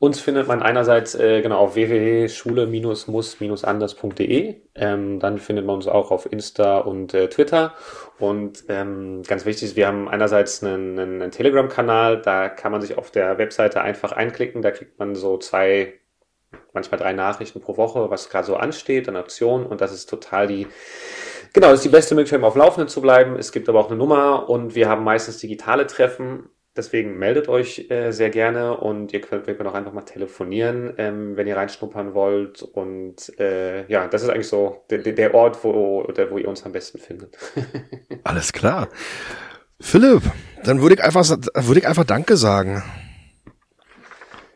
[0.00, 4.62] Uns findet man einerseits äh, genau auf www.schule-muss-anders.de.
[4.74, 7.74] Ähm, dann findet man uns auch auf Insta und äh, Twitter.
[8.18, 12.22] Und ähm, ganz wichtig ist, wir haben einerseits einen, einen Telegram-Kanal.
[12.22, 14.62] Da kann man sich auf der Webseite einfach einklicken.
[14.62, 15.92] Da kriegt man so zwei,
[16.72, 19.66] manchmal drei Nachrichten pro Woche, was gerade so ansteht an Aktionen.
[19.66, 20.66] Und das ist total die
[21.52, 23.36] Genau, das ist die beste Möglichkeit, um auf Laufenden zu bleiben.
[23.36, 27.90] Es gibt aber auch eine Nummer und wir haben meistens digitale Treffen Deswegen meldet euch
[27.90, 31.56] äh, sehr gerne und ihr könnt, wir können auch einfach mal telefonieren, ähm, wenn ihr
[31.56, 32.62] reinschnuppern wollt.
[32.62, 36.64] Und äh, ja, das ist eigentlich so der, der Ort, wo, der, wo ihr uns
[36.64, 37.36] am besten findet.
[38.24, 38.88] Alles klar.
[39.80, 40.22] Philipp,
[40.62, 42.84] dann würde ich einfach, würde ich einfach Danke sagen.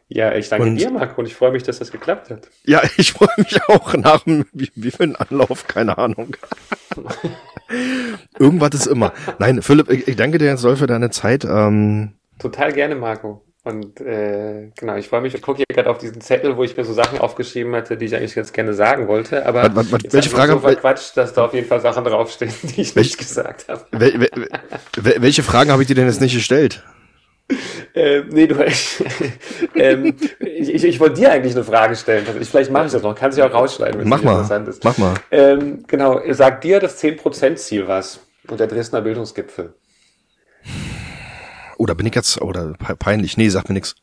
[0.08, 2.48] Ja, ich danke und, dir, Marco, und ich freue mich, dass das geklappt hat.
[2.64, 6.36] Ja, ich freue mich auch nach dem, wie, wie Anlauf, keine Ahnung.
[8.38, 9.12] Irgendwas ist immer.
[9.38, 11.44] Nein, Philipp, ich, ich danke dir jetzt doll für deine Zeit.
[11.44, 13.44] Ähm, Total gerne, Marco.
[13.64, 16.76] Und äh, genau, ich freue mich, ich gucke hier gerade auf diesen Zettel, wo ich
[16.76, 19.46] mir so Sachen aufgeschrieben hatte, die ich eigentlich jetzt gerne sagen wollte.
[19.46, 20.52] Aber was, was, welche Frage?
[20.52, 23.86] So verquatscht, dass da auf jeden Fall Sachen draufstehen, die ich welch, nicht gesagt habe.
[23.92, 26.84] Wel, wel, welche Fragen habe ich dir denn jetzt nicht gestellt?
[27.94, 28.56] Äh, nee, du,
[29.74, 32.26] ähm, ich, ich, ich wollte dir eigentlich eine Frage stellen.
[32.26, 34.84] Also ich, vielleicht mache ich das noch, kann sich auch rausschneiden, wenn es interessant ist.
[34.84, 35.14] Mach mal.
[35.30, 39.74] Ähm, genau, sagt dir das 10%-Ziel was und der Dresdner Bildungsgipfel?
[41.76, 43.36] Oder oh, bin ich jetzt, oder peinlich?
[43.36, 43.94] Nee, sag mir nix.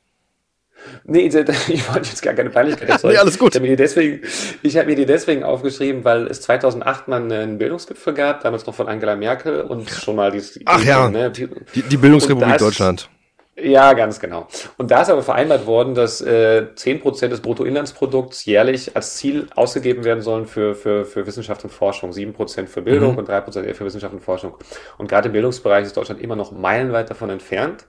[1.03, 1.25] Nee,
[1.67, 3.13] ich wollte jetzt gar keine Peinlichkeit erzeugen.
[3.13, 3.53] nee, alles gut.
[3.53, 4.21] Ich habe mir, deswegen,
[4.61, 8.75] ich hab mir die deswegen aufgeschrieben, weil es 2008 mal einen Bildungsgipfel gab, damals noch
[8.75, 11.47] von Angela Merkel und schon mal die, Ach die, ja, ne, die,
[11.83, 13.09] die Bildungsrepublik Deutschland.
[13.57, 14.47] Ja, ganz genau.
[14.77, 20.05] Und da ist aber vereinbart worden, dass äh, 10% des Bruttoinlandsprodukts jährlich als Ziel ausgegeben
[20.05, 22.11] werden sollen für, für, für Wissenschaft und Forschung.
[22.11, 23.19] 7% für Bildung mhm.
[23.19, 24.55] und 3% für Wissenschaft und Forschung.
[24.97, 27.87] Und gerade im Bildungsbereich ist Deutschland immer noch meilenweit davon entfernt.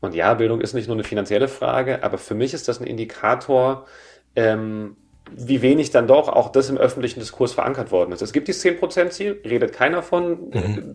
[0.00, 2.86] Und ja, Bildung ist nicht nur eine finanzielle Frage, aber für mich ist das ein
[2.86, 3.86] Indikator,
[4.36, 4.96] ähm,
[5.36, 8.22] wie wenig dann doch auch das im öffentlichen Diskurs verankert worden ist.
[8.22, 10.50] Es gibt dieses 10%-Ziel, redet keiner von.
[10.52, 10.94] Mhm.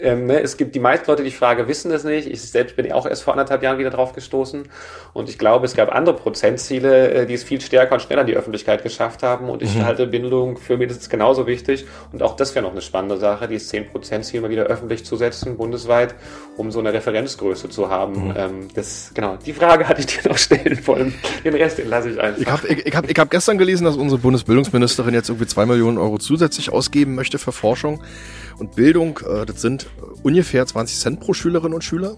[0.00, 2.28] Ähm, ne, es gibt die meisten Leute, die ich frage, wissen das nicht.
[2.28, 4.68] Ich selbst bin auch erst vor anderthalb Jahren wieder drauf gestoßen.
[5.12, 8.28] Und ich glaube, es gab andere Prozentziele, äh, die es viel stärker und schneller in
[8.28, 9.48] die Öffentlichkeit geschafft haben.
[9.48, 9.84] Und ich mhm.
[9.84, 11.86] halte Bindung für mindestens genauso wichtig.
[12.12, 15.56] Und auch das wäre noch eine spannende Sache, dieses 10%-Ziel mal wieder öffentlich zu setzen,
[15.56, 16.14] bundesweit,
[16.56, 18.28] um so eine Referenzgröße zu haben.
[18.28, 18.34] Mhm.
[18.36, 21.14] Ähm, das, genau, die Frage hatte ich dir noch stellen wollen.
[21.44, 22.40] Den Rest, den lasse ich einfach.
[22.40, 25.66] Ich habe ich, ich hab, ich hab gestern gelesen, dass unsere Bundesbildungsministerin jetzt irgendwie zwei
[25.66, 28.02] Millionen Euro zusätzlich ausgeben möchte für Forschung
[28.58, 29.20] und Bildung.
[29.28, 29.86] Äh, das sind
[30.22, 32.16] ungefähr 20 Cent pro Schülerin und Schüler.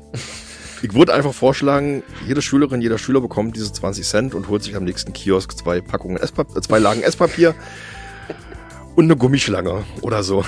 [0.82, 4.76] Ich würde einfach vorschlagen, jede Schülerin, jeder Schüler bekommt diese 20 Cent und holt sich
[4.76, 7.55] am nächsten Kiosk zwei Packungen Esspapier, äh, zwei Lagen Esspapier
[8.97, 10.45] und eine Gummischlange oder so.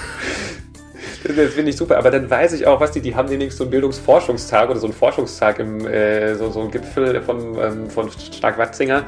[1.25, 3.65] Das finde ich super, aber dann weiß ich auch, was die, die haben demnächst so
[3.65, 8.11] einen Bildungsforschungstag oder so einen Forschungstag im, äh, so, so ein Gipfel von, ähm, von
[8.11, 9.05] Stark-Watzinger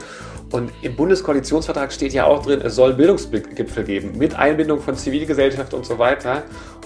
[0.54, 5.74] und im Bundeskoalitionsvertrag steht ja auch drin, es soll Bildungsgipfel geben mit Einbindung von Zivilgesellschaft
[5.74, 6.44] und so weiter.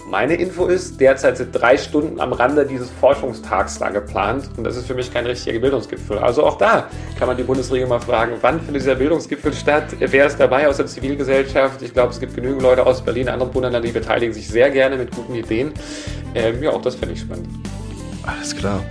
[0.08, 4.78] Meine Info ist, derzeit sind drei Stunden am Rande dieses Forschungstags da geplant und das
[4.78, 6.16] ist für mich kein richtiger Bildungsgipfel.
[6.16, 6.88] Also auch da
[7.18, 9.84] kann man die Bundesregierung mal fragen, wann findet dieser Bildungsgipfel statt?
[9.98, 11.82] Wer ist dabei aus der Zivilgesellschaft?
[11.82, 14.96] Ich glaube, es gibt genügend Leute aus Berlin, anderen Bundesländern, die beteiligen sich sehr gerne
[14.96, 15.74] mit guten Ideen.
[16.34, 17.48] Ähm, ja, auch das finde ich spannend.
[18.22, 18.82] Alles klar.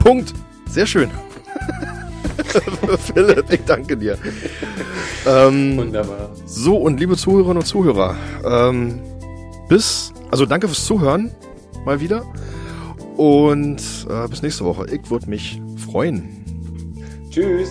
[0.00, 0.34] Punkt.
[0.68, 1.08] Sehr schön.
[2.98, 4.18] Philipp, ich danke dir.
[5.26, 6.30] Ähm, Wunderbar.
[6.46, 9.00] So, und liebe Zuhörerinnen und Zuhörer, ähm,
[9.68, 11.30] bis, also danke fürs Zuhören,
[11.84, 12.24] mal wieder.
[13.16, 14.86] Und äh, bis nächste Woche.
[14.90, 16.44] Ich würde mich freuen.
[17.30, 17.70] Tschüss.